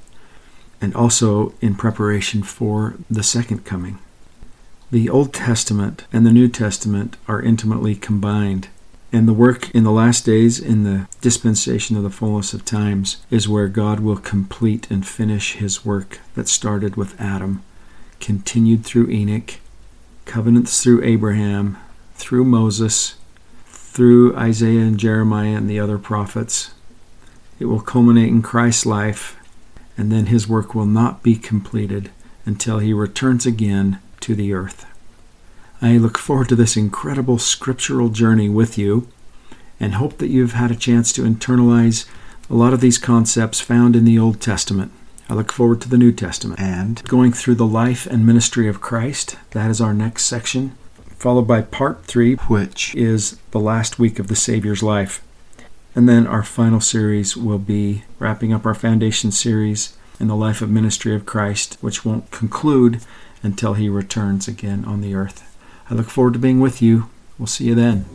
and 0.80 0.94
also 0.94 1.54
in 1.60 1.74
preparation 1.74 2.42
for 2.42 2.94
the 3.10 3.22
second 3.22 3.64
coming. 3.64 3.98
The 4.94 5.10
Old 5.10 5.32
Testament 5.32 6.04
and 6.12 6.24
the 6.24 6.32
New 6.32 6.46
Testament 6.46 7.16
are 7.26 7.42
intimately 7.42 7.96
combined, 7.96 8.68
and 9.12 9.26
the 9.26 9.32
work 9.32 9.68
in 9.74 9.82
the 9.82 9.90
last 9.90 10.24
days, 10.24 10.60
in 10.60 10.84
the 10.84 11.08
dispensation 11.20 11.96
of 11.96 12.04
the 12.04 12.10
fullness 12.10 12.54
of 12.54 12.64
times, 12.64 13.16
is 13.28 13.48
where 13.48 13.66
God 13.66 13.98
will 13.98 14.18
complete 14.18 14.88
and 14.92 15.04
finish 15.04 15.54
his 15.54 15.84
work 15.84 16.20
that 16.36 16.46
started 16.46 16.94
with 16.94 17.20
Adam, 17.20 17.64
continued 18.20 18.84
through 18.84 19.10
Enoch, 19.10 19.54
covenants 20.26 20.80
through 20.80 21.02
Abraham, 21.02 21.76
through 22.14 22.44
Moses, 22.44 23.16
through 23.66 24.36
Isaiah 24.36 24.82
and 24.82 24.96
Jeremiah 24.96 25.56
and 25.56 25.68
the 25.68 25.80
other 25.80 25.98
prophets. 25.98 26.72
It 27.58 27.64
will 27.64 27.80
culminate 27.80 28.28
in 28.28 28.42
Christ's 28.42 28.86
life, 28.86 29.36
and 29.98 30.12
then 30.12 30.26
his 30.26 30.46
work 30.46 30.72
will 30.72 30.86
not 30.86 31.24
be 31.24 31.34
completed 31.34 32.12
until 32.46 32.78
he 32.78 32.92
returns 32.92 33.44
again 33.44 33.98
to 34.24 34.34
the 34.34 34.52
earth. 34.52 34.84
I 35.80 35.96
look 35.96 36.18
forward 36.18 36.48
to 36.50 36.56
this 36.56 36.76
incredible 36.76 37.38
scriptural 37.38 38.08
journey 38.08 38.48
with 38.48 38.76
you 38.76 39.08
and 39.80 39.94
hope 39.94 40.18
that 40.18 40.28
you've 40.28 40.52
had 40.52 40.70
a 40.70 40.76
chance 40.76 41.12
to 41.12 41.22
internalize 41.22 42.06
a 42.50 42.54
lot 42.54 42.72
of 42.72 42.80
these 42.80 42.98
concepts 42.98 43.60
found 43.60 43.96
in 43.96 44.04
the 44.04 44.18
Old 44.18 44.40
Testament. 44.40 44.92
I 45.28 45.34
look 45.34 45.52
forward 45.52 45.80
to 45.82 45.88
the 45.88 45.98
New 45.98 46.12
Testament 46.12 46.60
and 46.60 47.02
going 47.04 47.32
through 47.32 47.54
the 47.54 47.66
life 47.66 48.06
and 48.06 48.26
ministry 48.26 48.68
of 48.68 48.80
Christ. 48.80 49.36
That 49.52 49.70
is 49.70 49.80
our 49.80 49.94
next 49.94 50.24
section 50.24 50.76
followed 51.24 51.48
by 51.48 51.62
part 51.62 52.04
three, 52.04 52.34
which 52.34 52.94
is 52.94 53.38
the 53.50 53.58
last 53.58 53.98
week 53.98 54.18
of 54.18 54.28
the 54.28 54.36
Savior's 54.36 54.82
life. 54.82 55.22
And 55.94 56.06
then 56.06 56.26
our 56.26 56.42
final 56.42 56.80
series 56.80 57.34
will 57.34 57.58
be 57.58 58.04
wrapping 58.18 58.52
up 58.52 58.66
our 58.66 58.74
foundation 58.74 59.32
series 59.32 59.96
in 60.20 60.28
the 60.28 60.36
life 60.36 60.60
of 60.60 60.68
ministry 60.68 61.14
of 61.14 61.24
Christ, 61.24 61.78
which 61.80 62.04
won't 62.04 62.30
conclude 62.30 63.00
until 63.44 63.74
he 63.74 63.88
returns 63.88 64.48
again 64.48 64.84
on 64.84 65.00
the 65.00 65.14
earth. 65.14 65.56
I 65.90 65.94
look 65.94 66.08
forward 66.08 66.32
to 66.32 66.38
being 66.38 66.60
with 66.60 66.80
you. 66.80 67.10
We'll 67.38 67.46
see 67.46 67.66
you 67.66 67.74
then. 67.74 68.06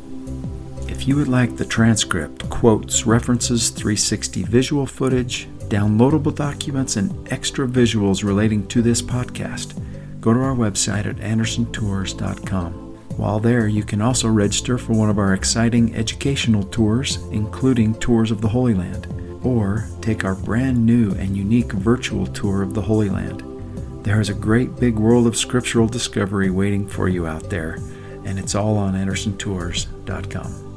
If 0.87 1.07
you 1.07 1.15
would 1.15 1.27
like 1.27 1.55
the 1.55 1.65
transcript, 1.65 2.49
quotes, 2.49 3.05
references, 3.05 3.69
360 3.69 4.43
visual 4.43 4.85
footage, 4.85 5.47
downloadable 5.69 6.33
documents, 6.33 6.95
and 6.95 7.31
extra 7.31 7.67
visuals 7.67 8.23
relating 8.23 8.67
to 8.67 8.81
this 8.81 9.01
podcast, 9.01 9.79
go 10.19 10.33
to 10.33 10.39
our 10.39 10.55
website 10.55 11.05
at 11.05 11.17
andersontours.com. 11.17 12.73
While 13.17 13.39
there, 13.39 13.67
you 13.67 13.83
can 13.83 14.01
also 14.01 14.29
register 14.29 14.77
for 14.77 14.93
one 14.93 15.09
of 15.09 15.19
our 15.19 15.33
exciting 15.33 15.95
educational 15.95 16.63
tours, 16.63 17.17
including 17.31 17.95
tours 17.95 18.31
of 18.31 18.41
the 18.41 18.47
Holy 18.47 18.73
Land, 18.73 19.07
or 19.43 19.87
take 20.01 20.25
our 20.25 20.35
brand 20.35 20.85
new 20.85 21.11
and 21.11 21.37
unique 21.37 21.71
virtual 21.73 22.25
tour 22.27 22.61
of 22.61 22.73
the 22.73 22.81
Holy 22.81 23.09
Land. 23.09 23.48
There 24.03 24.21
is 24.21 24.29
a 24.29 24.33
great 24.33 24.77
big 24.77 24.97
world 24.97 25.27
of 25.27 25.35
scriptural 25.35 25.87
discovery 25.87 26.49
waiting 26.49 26.87
for 26.87 27.09
you 27.09 27.27
out 27.27 27.49
there, 27.49 27.77
and 28.23 28.39
it's 28.39 28.55
all 28.55 28.77
on 28.77 28.93
AndersonTours.com. 28.93 30.68